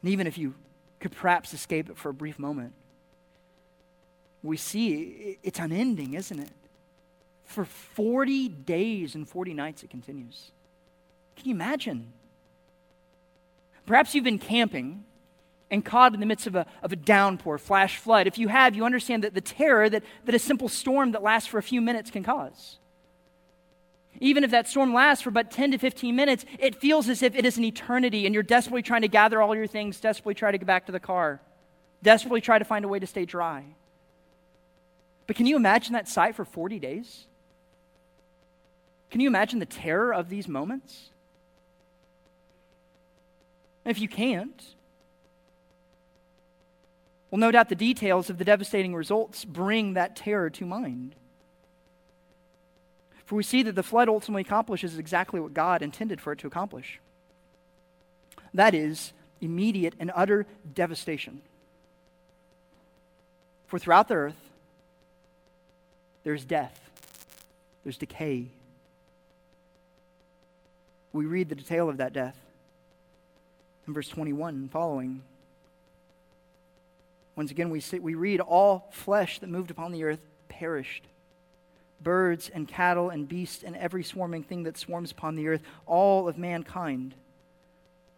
[0.04, 0.54] And even if you
[1.00, 2.74] could perhaps escape it for a brief moment,
[4.44, 6.52] we see it's unending, isn't it?
[7.48, 10.52] For 40 days and 40 nights it continues.
[11.38, 12.12] Can you imagine?
[13.86, 15.06] Perhaps you've been camping
[15.72, 18.28] and caught in the midst of a, of a downpour, flash flood.
[18.28, 21.48] If you have, you understand that the terror that, that a simple storm that lasts
[21.48, 22.78] for a few minutes can cause.
[24.20, 27.34] Even if that storm lasts for but 10 to 15 minutes, it feels as if
[27.34, 30.52] it is an eternity and you're desperately trying to gather all your things, desperately try
[30.52, 31.40] to get back to the car,
[32.04, 33.64] desperately try to find a way to stay dry.
[35.28, 37.26] But can you imagine that sight for 40 days?
[39.10, 41.10] Can you imagine the terror of these moments?
[43.86, 44.64] If you can't,
[47.32, 51.16] well, no doubt the details of the devastating results bring that terror to mind.
[53.26, 56.48] For we see that the flood ultimately accomplishes exactly what God intended for it to
[56.48, 57.00] accomplish
[58.54, 61.42] that is, immediate and utter devastation.
[63.68, 64.50] For throughout the earth,
[66.24, 66.80] there's death,
[67.84, 68.48] there's decay.
[71.18, 72.38] We read the detail of that death
[73.88, 75.24] in verse 21 and following.
[77.36, 81.06] Once again, we, see, we read, All flesh that moved upon the earth perished.
[82.04, 86.28] Birds and cattle and beasts and every swarming thing that swarms upon the earth, all
[86.28, 87.16] of mankind.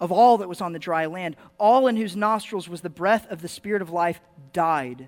[0.02, 3.32] Of all that was on the dry land, all in whose nostrils was the breath
[3.32, 4.20] of the Spirit of life
[4.52, 5.08] died.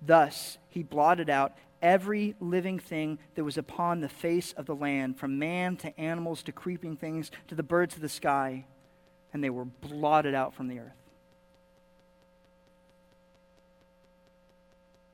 [0.00, 1.52] Thus he blotted out
[1.84, 6.42] every living thing that was upon the face of the land, from man to animals
[6.42, 8.64] to creeping things to the birds of the sky,
[9.32, 10.96] and they were blotted out from the earth.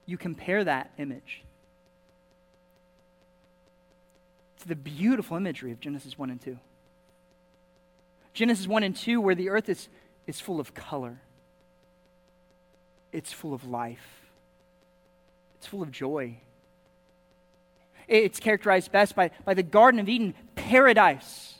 [0.06, 1.42] You compare that image
[4.60, 6.56] to the beautiful imagery of Genesis 1 and 2.
[8.32, 9.88] Genesis 1 and 2, where the earth is,
[10.28, 11.20] is full of color,
[13.12, 14.30] it's full of life,
[15.56, 16.36] it's full of joy.
[18.10, 21.54] It's characterized best by, by the Garden of Eden, paradise,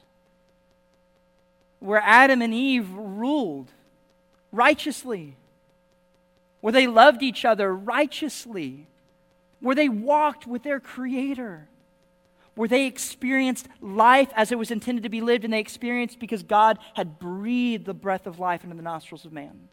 [1.78, 3.70] where Adam and Eve ruled
[4.52, 5.36] righteously,
[6.60, 8.86] where they loved each other righteously,
[9.60, 11.68] where they walked with their Creator
[12.54, 16.42] where they experienced life as it was intended to be lived, and they experienced because
[16.42, 19.68] God had breathed the breath of life into the nostrils of man.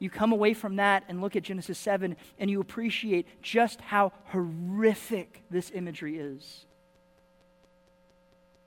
[0.00, 4.12] You come away from that and look at Genesis 7, and you appreciate just how
[4.26, 6.64] horrific this imagery is.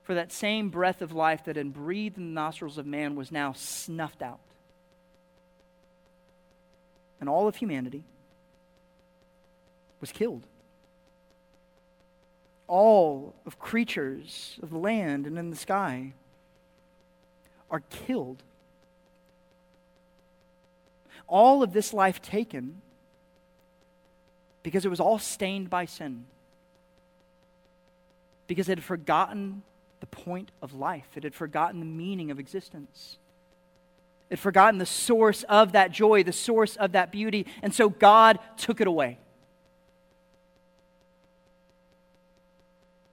[0.04, 3.30] For that same breath of life that had breathed in the nostrils of man was
[3.30, 4.40] now snuffed out.
[7.20, 8.04] And all of humanity
[10.00, 10.46] was killed
[12.66, 16.12] all of creatures of the land and in the sky
[17.70, 18.42] are killed.
[21.26, 22.80] All of this life taken
[24.62, 26.24] because it was all stained by sin.
[28.46, 29.62] Because it had forgotten
[30.00, 33.18] the point of life, it had forgotten the meaning of existence.
[34.30, 37.88] It had forgotten the source of that joy, the source of that beauty, and so
[37.88, 39.18] God took it away.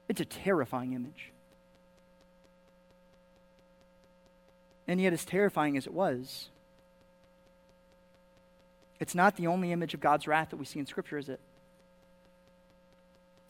[0.07, 1.31] It's a terrifying image.
[4.87, 6.49] And yet, as terrifying as it was,
[9.01, 11.39] it's not the only image of God's wrath that we see in Scripture, is it?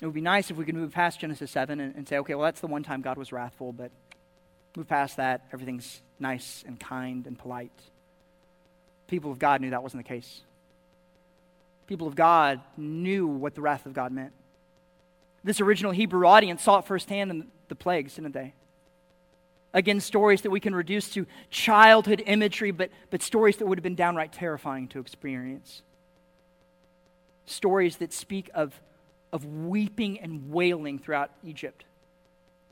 [0.02, 2.36] It would be nice if we could move past Genesis 7 and, and, say, okay,
[2.36, 3.92] well, that's the one time God was wrathful, but
[4.78, 5.46] move past that.
[5.52, 7.70] Everything's nice and kind and polite.
[9.08, 10.40] People of God knew that wasn't the case.
[11.86, 14.32] People of God knew what the wrath of God meant.
[15.44, 18.54] This original Hebrew audience saw it firsthand in the plagues, didn't they?
[19.74, 23.84] Again, stories that we can reduce to childhood imagery, but, but stories that would have
[23.84, 25.82] been downright terrifying to experience.
[27.46, 28.80] Stories that speak of,
[29.32, 31.86] of weeping and wailing throughout Egypt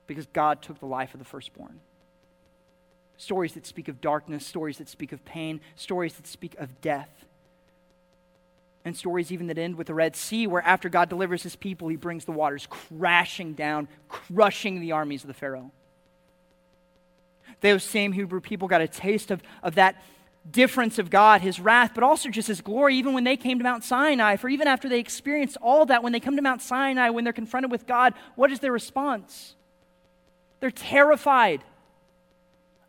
[0.07, 1.79] because God took the life of the firstborn.
[3.17, 7.09] Stories that speak of darkness, stories that speak of pain, stories that speak of death
[8.85, 11.89] and stories even that end with the Red Sea, where after God delivers his people,
[11.89, 15.71] he brings the waters crashing down, crushing the armies of the Pharaoh.
[17.61, 20.01] Those same Hebrew people got a taste of, of that
[20.49, 23.63] difference of God, his wrath, but also just his glory, even when they came to
[23.63, 24.37] Mount Sinai.
[24.37, 27.33] For even after they experienced all that, when they come to Mount Sinai, when they're
[27.33, 29.55] confronted with God, what is their response?
[30.59, 31.63] They're terrified,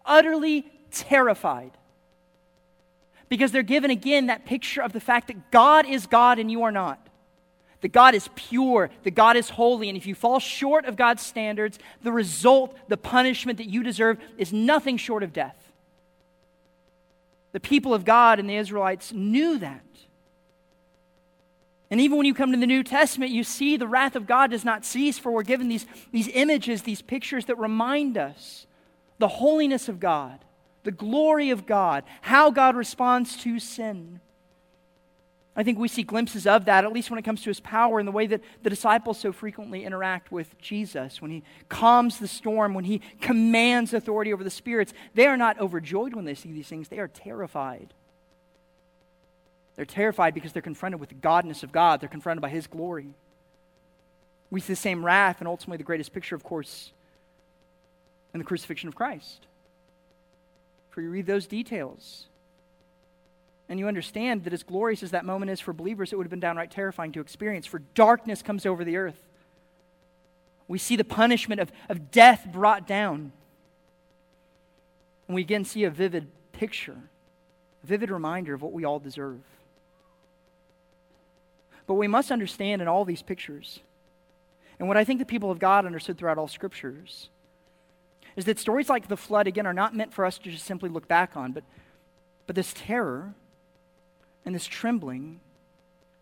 [0.05, 1.73] utterly terrified
[3.29, 6.65] because they're given again that picture of the fact that God is God and you
[6.65, 7.10] are not.
[7.81, 11.25] That God is pure, that God is holy, and if you fall short of God's
[11.25, 15.57] standards, the result, the punishment that you deserve, is nothing short of death.
[17.53, 19.85] The people of God and the Israelites knew that.
[21.91, 24.51] And even when you come to the New Testament, you see the wrath of God
[24.51, 28.67] does not cease, for we're given these, these images, these pictures that remind us
[29.19, 30.45] the holiness of God
[30.83, 34.21] the glory of God, how God responds to sin.
[35.61, 37.99] I think we see glimpses of that, at least when it comes to his power,
[37.99, 41.21] and the way that the disciples so frequently interact with Jesus.
[41.21, 45.61] When he calms the storm, when he commands authority over the spirits, they are not
[45.61, 47.93] overjoyed when they see these things, they are terrified.
[49.77, 53.15] They're terrified because they're confronted with the godness of God, they're confronted by his glory.
[54.51, 56.93] We see the same wrath, and ultimately the greatest picture, of course,
[58.35, 59.47] in the crucifixion of Christ
[60.91, 62.27] for you read those details.
[63.71, 66.31] And you understand that as glorious as that moment is for believers, it would have
[66.31, 69.29] been downright terrifying to experience, for darkness comes over the earth.
[70.67, 73.31] We see the punishment of, of death brought down.
[75.29, 76.97] And we again see a vivid picture,
[77.85, 79.39] a vivid reminder of what we all deserve.
[81.87, 83.79] But we must understand in all these pictures,
[84.81, 87.29] and what I think the people of God understood throughout all scriptures,
[88.35, 90.89] is that stories like the flood, again, are not meant for us to just simply
[90.89, 91.63] look back on, but,
[92.49, 93.35] but this terror
[94.45, 95.41] and this trembling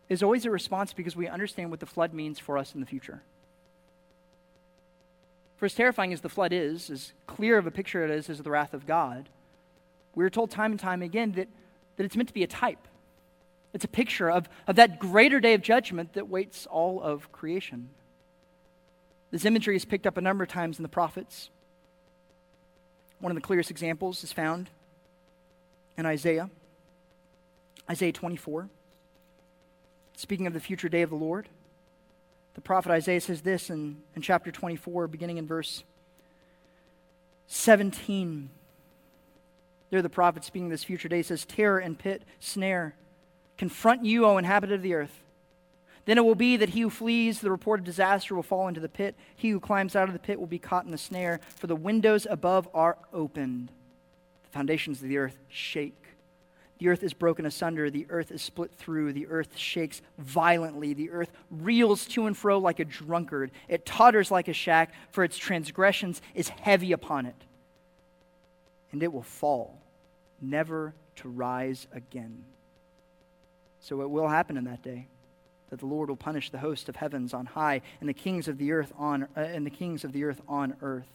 [0.08, 2.86] is always a response because we understand what the flood means for us in the
[2.86, 3.22] future.
[5.56, 8.38] For as terrifying as the flood is, as clear of a picture it is as
[8.38, 9.28] the wrath of God,
[10.14, 11.48] we're told time and time again that,
[11.96, 12.86] that it's meant to be a type.
[13.74, 17.90] It's a picture of, of that greater day of judgment that waits all of creation.
[19.30, 21.50] This imagery is picked up a number of times in the prophets.
[23.20, 24.70] One of the clearest examples is found
[25.98, 26.48] in Isaiah,
[27.90, 28.68] Isaiah 24.
[30.16, 31.48] Speaking of the future day of the Lord,
[32.54, 35.84] the prophet Isaiah says this in, in chapter 24, beginning in verse
[37.46, 38.50] 17.
[39.90, 42.94] There, the prophet speaking of this future day says, Terror and pit, snare,
[43.56, 45.22] confront you, O inhabitant of the earth.
[46.04, 48.80] Then it will be that he who flees the report of disaster will fall into
[48.80, 49.14] the pit.
[49.36, 51.76] He who climbs out of the pit will be caught in the snare, for the
[51.76, 53.70] windows above are opened.
[54.44, 56.07] The foundations of the earth shake.
[56.78, 57.90] The earth is broken asunder.
[57.90, 59.12] The earth is split through.
[59.12, 60.94] The earth shakes violently.
[60.94, 63.50] The earth reels to and fro like a drunkard.
[63.68, 67.34] It totters like a shack, for its transgressions is heavy upon it.
[68.92, 69.78] And it will fall,
[70.40, 72.44] never to rise again.
[73.80, 75.06] So it will happen in that day
[75.70, 78.58] that the Lord will punish the host of heavens on high and the kings of
[78.58, 81.08] the earth on uh, and the kings of the earth on earth.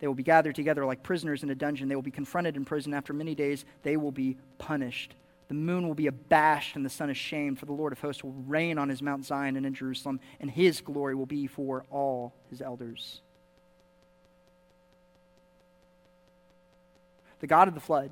[0.00, 1.88] They will be gathered together like prisoners in a dungeon.
[1.88, 2.94] They will be confronted in prison.
[2.94, 5.14] After many days, they will be punished.
[5.48, 8.34] The moon will be abashed and the sun ashamed, for the Lord of hosts will
[8.46, 12.32] reign on his Mount Zion and in Jerusalem, and his glory will be for all
[12.48, 13.20] his elders.
[17.40, 18.10] The God of the flood,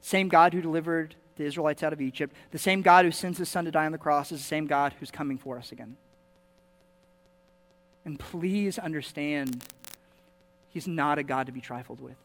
[0.00, 3.48] same God who delivered the Israelites out of Egypt, the same God who sends his
[3.48, 5.96] son to die on the cross, is the same God who's coming for us again.
[8.04, 9.62] And please understand,
[10.70, 12.16] He's not a God to be trifled with.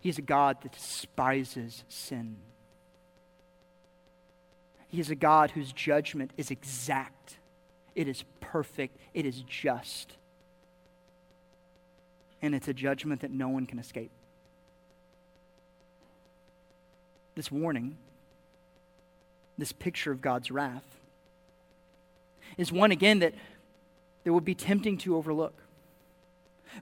[0.00, 2.36] He's a God that despises sin.
[4.88, 7.38] He is a God whose judgment is exact,
[7.94, 10.12] it is perfect, it is just.
[12.40, 14.10] And it's a judgment that no one can escape.
[17.34, 17.96] This warning,
[19.58, 20.95] this picture of God's wrath,
[22.56, 23.34] is one, again, that,
[24.24, 25.62] that would be tempting to overlook.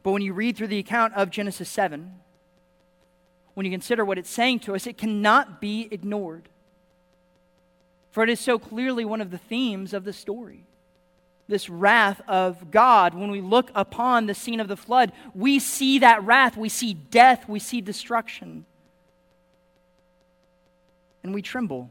[0.03, 2.13] But when you read through the account of Genesis 7,
[3.55, 6.49] when you consider what it's saying to us, it cannot be ignored.
[8.11, 10.65] For it is so clearly one of the themes of the story.
[11.47, 15.99] This wrath of God, when we look upon the scene of the flood, we see
[15.99, 18.65] that wrath, we see death, we see destruction.
[21.23, 21.91] And we tremble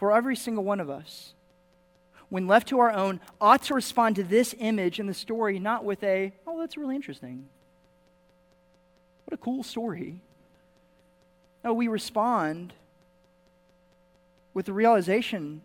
[0.00, 1.34] for every single one of us,
[2.30, 5.84] when left to our own, ought to respond to this image in the story not
[5.84, 7.46] with a, oh, that's really interesting.
[9.26, 10.22] What a cool story.
[11.62, 12.72] No, we respond
[14.54, 15.60] with the realization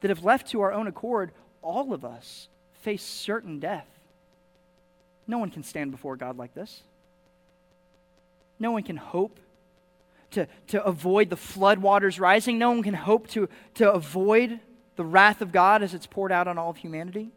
[0.00, 2.48] that if left to our own accord, all of us
[2.80, 3.86] face certain death.
[5.26, 6.84] No one can stand before God like this.
[8.58, 9.38] No one can hope
[10.32, 12.58] to, to avoid the floodwaters rising.
[12.58, 14.60] No one can hope to, to avoid
[14.96, 17.30] the wrath of God as it's poured out on all of humanity.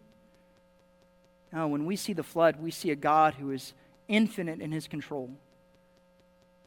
[1.51, 3.73] No, when we see the flood, we see a God who is
[4.07, 5.29] infinite in his control.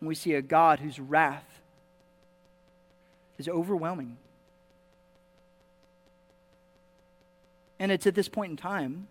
[0.01, 1.61] And we see a God whose wrath
[3.39, 4.17] is overwhelming.
[7.79, 9.09] And it's at this point in time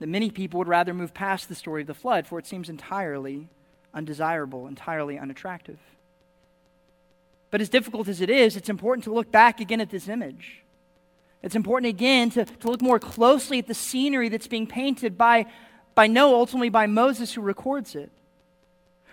[0.00, 2.68] that many people would rather move past the story of the flood, for it seems
[2.68, 3.48] entirely
[3.94, 5.78] undesirable, entirely unattractive.
[7.50, 10.64] But as difficult as it is, it's important to look back again at this image.
[11.42, 15.46] It's important again to, to look more closely at the scenery that's being painted by,
[15.94, 18.10] by Noah, ultimately by Moses, who records it.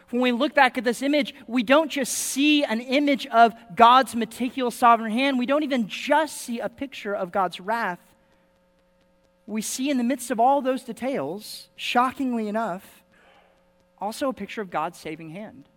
[0.09, 4.15] When we look back at this image, we don't just see an image of God's
[4.15, 5.39] meticulous sovereign hand.
[5.39, 7.99] We don't even just see a picture of God's wrath.
[9.45, 13.00] We see in the midst of all those details, shockingly enough,
[14.01, 15.69] also a picture of God's saving hand.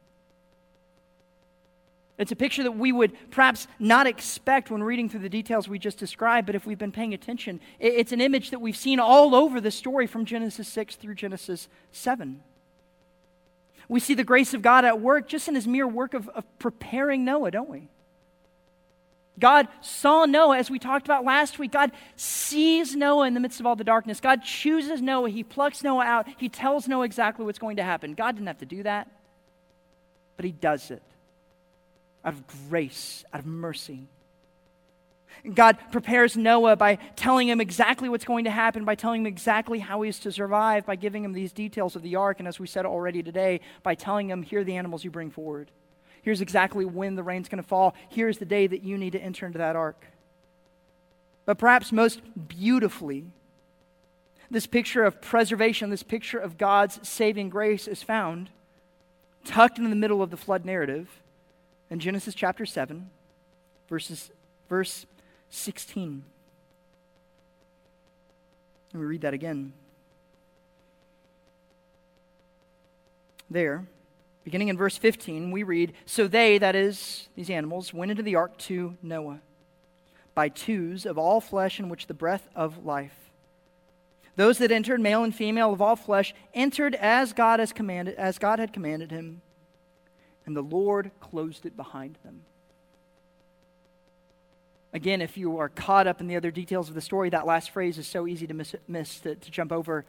[2.16, 5.80] It's a picture that we would perhaps not expect when reading through the details we
[5.80, 9.34] just described, but if we've been paying attention, it's an image that we've seen all
[9.34, 12.40] over the story from Genesis 6 through Genesis 7.
[13.88, 16.44] We see the grace of God at work just in his mere work of, of
[16.58, 17.88] preparing Noah, don't we?
[19.38, 21.72] God saw Noah, as we talked about last week.
[21.72, 24.20] God sees Noah in the midst of all the darkness.
[24.20, 25.30] God chooses Noah.
[25.30, 26.26] He plucks Noah out.
[26.38, 28.14] He tells Noah exactly what's going to happen.
[28.14, 29.10] God didn't have to do that,
[30.36, 31.02] but He does it
[32.24, 34.08] out of grace, out of mercy.
[35.52, 39.78] God prepares Noah by telling him exactly what's going to happen, by telling him exactly
[39.78, 42.58] how he is to survive, by giving him these details of the ark, and as
[42.58, 45.70] we said already today, by telling him, here are the animals you bring forward.
[46.24, 47.94] Here's exactly when the rain's going to fall.
[48.08, 50.06] Here's the day that you need to enter into that ark.
[51.44, 53.26] But perhaps most beautifully,
[54.50, 58.48] this picture of preservation, this picture of God's saving grace is found
[59.44, 61.20] tucked in the middle of the flood narrative
[61.90, 63.10] in Genesis chapter 7,
[63.90, 64.30] verses,
[64.70, 65.04] verse
[65.50, 66.24] 16.
[68.94, 69.74] Let me read that again.
[73.50, 73.84] There,
[74.44, 78.36] Beginning in verse 15, we read So they, that is, these animals, went into the
[78.36, 79.40] ark to Noah
[80.34, 83.14] by twos of all flesh in which the breath of life.
[84.36, 88.38] Those that entered, male and female of all flesh, entered as God has commanded, as
[88.38, 89.40] God had commanded him,
[90.44, 92.42] and the Lord closed it behind them.
[94.92, 97.70] Again, if you are caught up in the other details of the story, that last
[97.70, 100.04] phrase is so easy to miss, miss to, to jump over.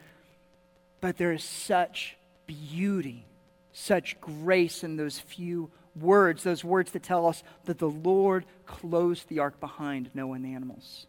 [1.02, 3.26] But there is such beauty
[3.76, 5.70] such grace in those few
[6.00, 10.46] words, those words that tell us that the Lord closed the ark behind Noah and
[10.46, 11.08] the animals.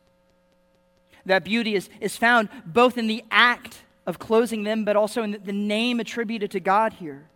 [1.27, 5.41] That beauty is, is found both in the act of closing them, but also in
[5.45, 7.27] the, name attributed to God here.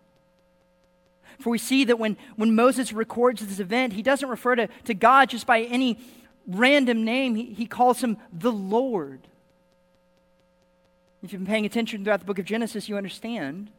[1.39, 4.95] For we see that when, when Moses records this event, he doesn't refer to, to
[4.95, 5.99] God just by any
[6.47, 9.21] random name, he, he calls him the Lord.
[11.23, 13.71] If you've been paying attention throughout the book of Genesis, you understand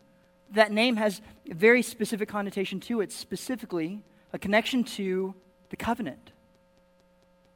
[0.51, 5.33] that name has a very specific connotation to it, specifically a connection to
[5.69, 6.31] the covenant.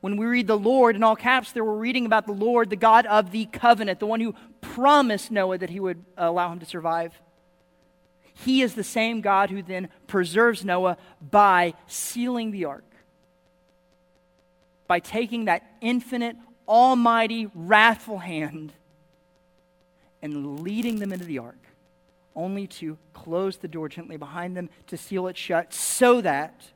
[0.02, 2.76] When we read the Lord in all caps, there we're reading about the Lord, the
[2.76, 6.66] God of the covenant, the one who promised Noah that he would allow him to
[6.66, 7.20] survive.
[8.34, 12.84] He is the same God who then preserves Noah by sealing the ark,
[14.88, 16.36] by taking that infinite,
[16.68, 18.74] almighty, wrathful hand
[20.22, 21.58] and leading them into the ark
[22.36, 26.72] only to close the door gently behind them, to seal it shut, so that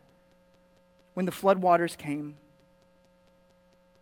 [1.14, 2.38] when the floodwaters came,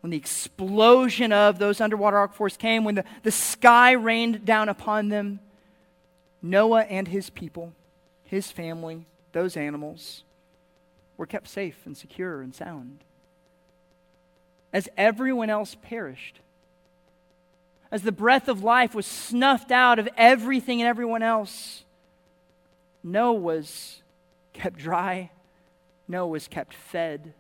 [0.02, 5.10] when the explosion of those underwater aquifers came, when the, the sky rained down upon
[5.10, 5.40] them,
[6.42, 7.74] Noah and his people,
[8.24, 10.24] his family, those animals,
[11.18, 13.00] were kept safe and secure and sound.
[14.72, 16.40] As everyone else perished,
[17.92, 21.86] as the breath of life was snuffed out of everything and everyone else,
[23.04, 24.02] Noah was
[24.54, 25.32] kept dry,
[26.08, 27.34] Noah was kept fed,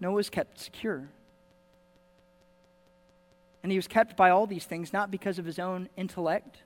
[0.00, 1.08] Noah was kept secure.
[3.62, 6.58] And he was kept by all these things not because of his own intellect,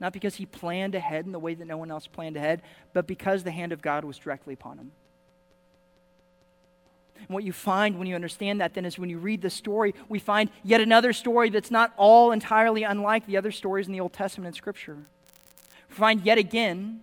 [0.00, 2.62] not because he planned ahead in the way that no one else planned ahead,
[2.94, 4.92] but because the hand of God was directly upon him.
[7.18, 9.94] And what you find when you understand that then is when you read the story,
[10.08, 14.00] we find yet another story that's not all entirely unlike the other stories in the
[14.00, 14.96] Old Testament and Scripture.
[15.88, 17.00] We find yet again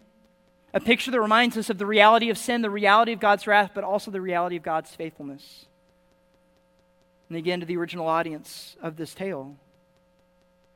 [0.74, 3.72] a picture that reminds us of the reality of sin, the reality of God's wrath,
[3.74, 5.66] but also the reality of God's faithfulness.
[7.30, 9.56] And again, to the original audience of this tale,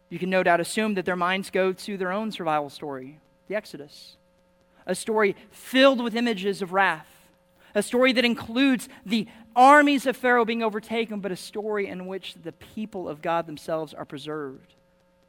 [0.10, 3.56] you can no doubt assume that their minds go to their own survival story, the
[3.56, 4.16] Exodus,
[4.86, 7.17] a story filled with images of wrath
[7.78, 12.34] a story that includes the armies of Pharaoh being overtaken, but a story in which
[12.42, 14.74] the people of God themselves are preserved.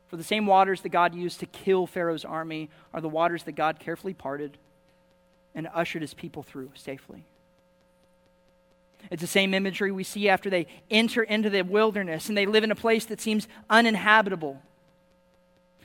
[0.09, 3.53] For the same waters that God used to kill Pharaoh's army are the waters that
[3.53, 4.57] God carefully parted
[5.55, 7.26] and ushered his people through safely.
[9.11, 12.64] It's the same imagery we see after they enter into the wilderness and they live
[12.64, 14.62] in a place that seems uninhabitable,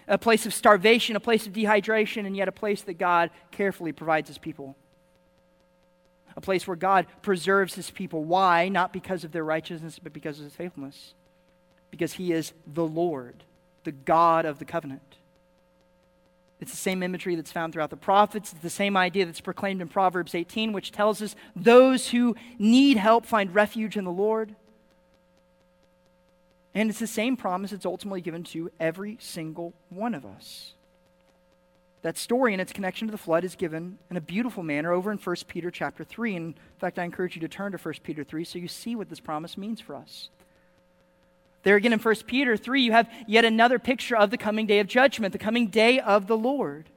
[0.07, 3.91] a place of starvation, a place of dehydration, and yet a place that God carefully
[3.91, 4.77] provides his people
[6.35, 8.23] a place where God preserves his people.
[8.23, 8.69] Why?
[8.69, 11.13] Not because of their righteousness, but because of his faithfulness.
[11.91, 13.43] Because he is the Lord,
[13.83, 15.17] the God of the covenant.
[16.59, 18.53] It's the same imagery that's found throughout the prophets.
[18.53, 22.97] It's the same idea that's proclaimed in Proverbs 18, which tells us those who need
[22.97, 24.55] help find refuge in the Lord.
[26.73, 30.73] And it's the same promise that's ultimately given to every single one of us.
[32.03, 35.09] That story and its connection to the flood is given in a beautiful manner over
[35.11, 36.35] in 1 Peter chapter 3.
[36.35, 38.95] And in fact, I encourage you to turn to 1 Peter 3 so you see
[38.95, 40.29] what this promise means for us.
[41.63, 44.79] There again in 1 Peter 3, you have yet another picture of the coming day
[44.79, 46.89] of judgment, the coming day of the Lord.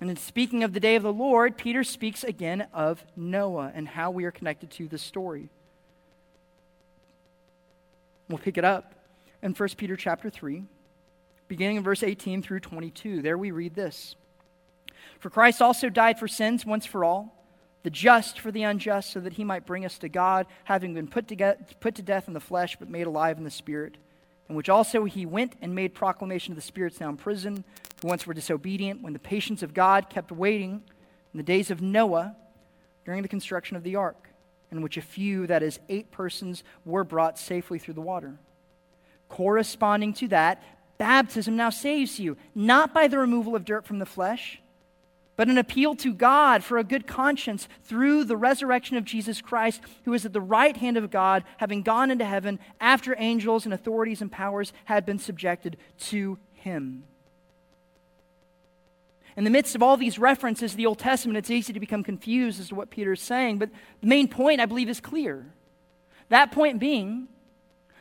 [0.00, 3.86] And in speaking of the day of the Lord, Peter speaks again of Noah and
[3.86, 5.50] how we are connected to this story.
[8.28, 8.94] We'll pick it up
[9.40, 10.64] in 1 Peter chapter 3,
[11.48, 13.22] beginning in verse 18 through 22.
[13.22, 14.16] There we read this
[15.20, 17.46] For Christ also died for sins once for all,
[17.82, 21.08] the just for the unjust, so that he might bring us to God, having been
[21.08, 23.96] put to, get, put to death in the flesh, but made alive in the spirit,
[24.48, 27.64] in which also he went and made proclamation to the spirits now in prison,
[28.02, 30.82] who once were disobedient, when the patience of God kept waiting
[31.32, 32.36] in the days of Noah
[33.04, 34.28] during the construction of the ark
[34.74, 38.34] in which a few, that is, eight persons, were brought safely through the water.
[39.28, 40.62] Corresponding to that,
[40.98, 44.60] baptism now saves you, not by the removal of dirt from the flesh,
[45.36, 49.80] but an appeal to God for a good conscience through the resurrection of Jesus Christ,
[50.04, 53.74] who is at the right hand of God, having gone into heaven after angels and
[53.74, 57.04] authorities and powers had been subjected to him.
[59.36, 62.04] In the midst of all these references to the Old Testament, it's easy to become
[62.04, 63.70] confused as to what Peter is saying, but
[64.00, 65.44] the main point, I believe, is clear.
[66.28, 67.26] That point being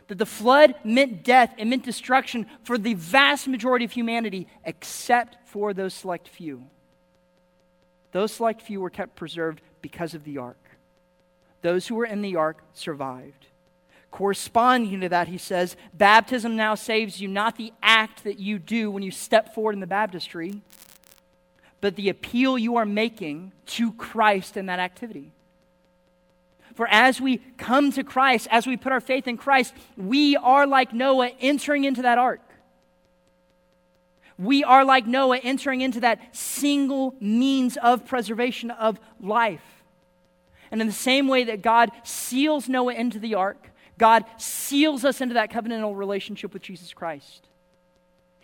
[0.07, 5.37] that the flood meant death, and meant destruction for the vast majority of humanity, except
[5.47, 6.63] for those select few.
[8.11, 10.57] Those select few were kept preserved because of the ark.
[11.61, 13.47] Those who were in the ark survived.
[14.11, 18.91] Corresponding to that, he says, baptism now saves you, not the act that you do
[18.91, 20.61] when you step forward in the baptistry,
[21.81, 25.31] but the appeal you are making to Christ in that activity.
[26.75, 30.65] For as we come to Christ, as we put our faith in Christ, we are
[30.65, 32.41] like Noah entering into that ark.
[34.37, 39.83] We are like Noah entering into that single means of preservation of life.
[40.71, 43.69] And in the same way that God seals Noah into the ark,
[43.99, 47.47] God seals us into that covenantal relationship with Jesus Christ.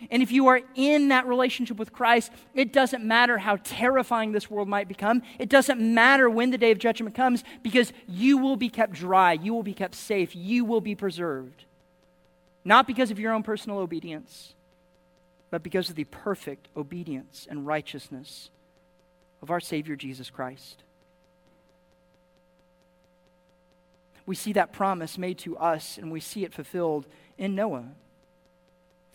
[0.10, 4.50] And if you are in that relationship with Christ, it doesn't matter how terrifying this
[4.50, 5.22] world might become.
[5.38, 9.34] It doesn't matter when the day of judgment comes because you will be kept dry.
[9.34, 10.36] You will be kept safe.
[10.36, 11.66] You will be preserved.
[12.64, 14.54] Not because of your own personal obedience,
[15.50, 18.50] but because of the perfect obedience and righteousness
[19.42, 20.84] of our Savior Jesus Christ.
[24.26, 27.86] We see that promise made to us and we see it fulfilled in Noah.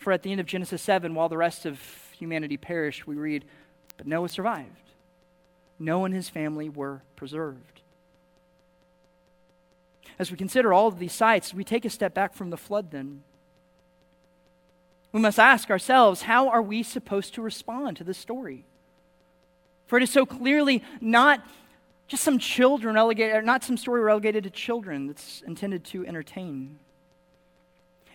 [0.05, 1.81] For at the end of Genesis 7, while the rest of
[2.15, 3.43] humanity perished, we read,
[3.97, 4.91] But Noah survived.
[5.79, 7.81] Noah and his family were preserved.
[10.19, 12.91] As we consider all of these sights, we take a step back from the flood
[12.91, 13.23] then.
[15.11, 18.63] We must ask ourselves, how are we supposed to respond to this story?
[19.87, 21.43] For it is so clearly not
[22.07, 26.77] just some children relegated, not some story relegated to children that's intended to entertain.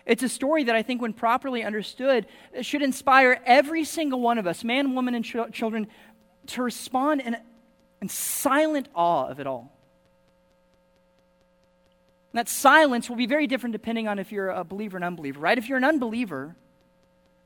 [0.05, 2.25] It's a story that I think, when properly understood,
[2.61, 5.87] should inspire every single one of us, man, woman, and ch- children,
[6.47, 7.37] to respond in,
[8.01, 9.71] in silent awe of it all.
[12.33, 15.39] And that silence will be very different depending on if you're a believer and unbeliever,
[15.39, 15.57] right?
[15.57, 16.55] If you're an unbeliever,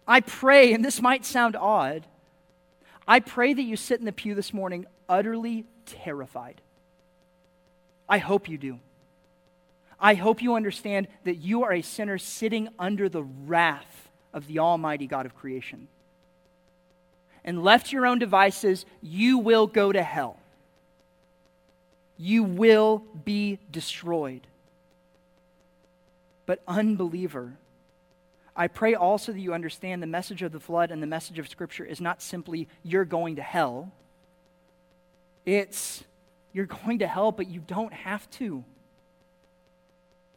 [0.08, 2.06] I pray, and this might sound odd,
[3.08, 6.62] I pray that you sit in the pew this morning utterly terrified.
[8.08, 8.80] I hope you do.
[10.00, 14.60] I hope you understand that you are a sinner sitting under the wrath of the
[14.60, 15.88] Almighty God of creation.
[17.43, 20.38] And left your own devices, you will go to hell.
[22.18, 24.48] You will be destroyed.
[26.46, 27.54] But, unbeliever,
[28.56, 31.48] I pray also that you understand the message of the flood and the message of
[31.48, 33.91] Scripture is not simply you're going to hell.
[35.46, 36.04] It's
[36.54, 38.64] you're going to hell, but you don't have to.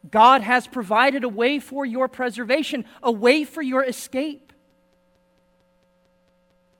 [0.09, 4.53] God has provided a way for your preservation, a way for your escape.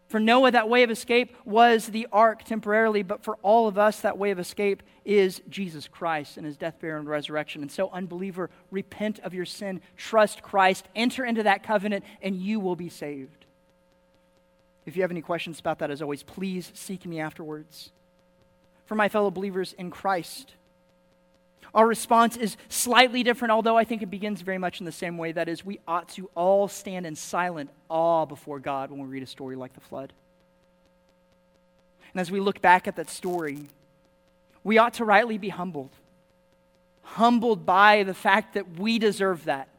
[0.07, 4.01] For Noah, that way of escape was the ark temporarily, but for all of us,
[4.01, 7.61] that way of escape is Jesus Christ and his death, burial, and resurrection.
[7.61, 12.59] And so, unbeliever, repent of your sin, trust Christ, enter into that covenant, and you
[12.59, 13.45] will be saved.
[14.87, 17.91] If you have any questions about that, as always, please seek me afterwards.
[18.85, 20.55] For my fellow believers in Christ,
[21.73, 25.17] our response is slightly different, although I think it begins very much in the same
[25.17, 25.31] way.
[25.31, 29.23] That is, we ought to all stand in silent awe before God when we read
[29.23, 30.13] a story like the flood.
[32.13, 33.67] And as we look back at that story,
[34.63, 35.91] we ought to rightly be humbled.
[37.03, 39.69] Humbled by the fact that we deserve that.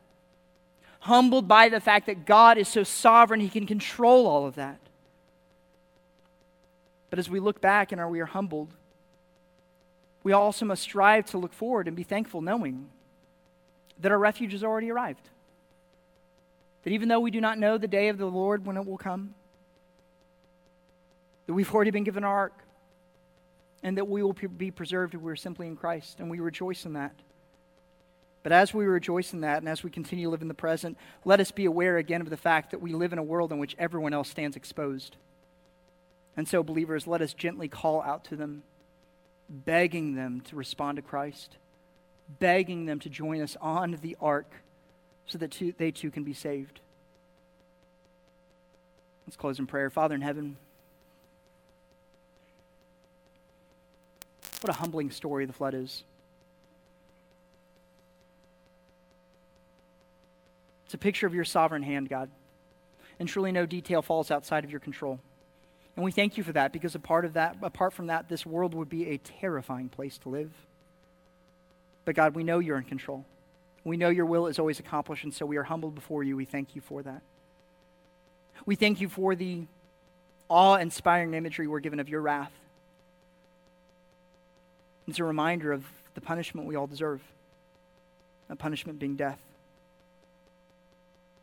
[1.01, 4.79] Humbled by the fact that God is so sovereign, He can control all of that.
[7.09, 8.73] But as we look back and are we are humbled,
[10.23, 12.89] we also must strive to look forward and be thankful, knowing
[14.01, 15.29] that our refuge has already arrived.
[16.83, 18.99] That even though we do not know the day of the Lord when it will
[18.99, 19.35] come,
[21.47, 22.59] that we've already been given our ark,
[23.83, 26.93] and that we will be preserved if we're simply in Christ, and we rejoice in
[26.95, 27.15] that.
[28.43, 30.97] But as we rejoice in that, and as we continue to live in the present,
[31.25, 33.59] let us be aware again of the fact that we live in a world in
[33.59, 35.17] which everyone else stands exposed.
[36.37, 38.63] And so, believers, let us gently call out to them,
[39.51, 41.57] begging them to respond to Christ,
[42.39, 44.51] begging them to join us on the ark
[45.27, 46.81] so that too, they too can be saved.
[49.27, 49.91] Let's close in prayer.
[49.91, 50.57] Father in heaven,
[54.61, 56.05] what a humbling story the flood is.
[60.85, 62.31] It's a picture of your sovereign hand, God.
[63.21, 65.21] And truly no detail falls outside of your control.
[65.97, 68.47] And we thank you for that because a part of that, apart from that, this
[68.47, 70.53] world would be a terrifying place to live.
[72.05, 73.25] But God, we know you're in control.
[73.85, 76.37] We know your will is always accomplished, and so we are humbled before you.
[76.37, 77.23] We thank you for that.
[78.67, 79.67] We thank you for the
[80.49, 82.53] awe inspiring imagery we're given of your wrath.
[85.07, 85.85] It's a reminder of
[86.15, 87.21] the punishment we all deserve,
[88.49, 89.41] a punishment being death.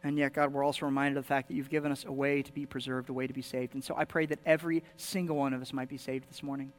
[0.08, 2.41] And yet, God, we're also reminded of the fact that you've given us a way
[2.41, 3.74] to be preserved, a way to be saved.
[3.74, 6.72] And so I pray that every single one of us might be saved this morning.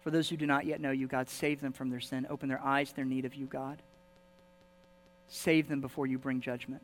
[0.00, 2.26] For those who do not yet know you, God, save them from their sin.
[2.30, 3.82] Open their eyes to their need of you, God.
[5.28, 6.80] Save them before you bring judgment.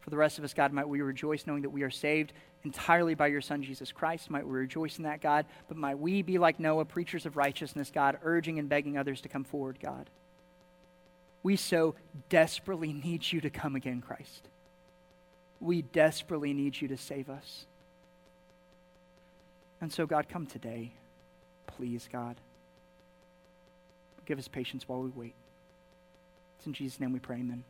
[0.00, 2.32] For the rest of us, God, might we rejoice knowing that we are saved
[2.64, 4.28] entirely by your Son, Jesus Christ.
[4.28, 5.46] Might we rejoice in that, God.
[5.68, 9.28] But might we be like Noah, preachers of righteousness, God, urging and begging others to
[9.28, 10.10] come forward, God.
[11.46, 11.94] We so
[12.28, 14.48] desperately need you to come again, Christ.
[15.60, 17.66] We desperately need you to save us.
[19.80, 20.90] And so, God, come today.
[21.68, 22.34] Please, God.
[24.24, 25.34] Give us patience while we wait.
[26.58, 27.62] It's in Jesus' name we pray, amen.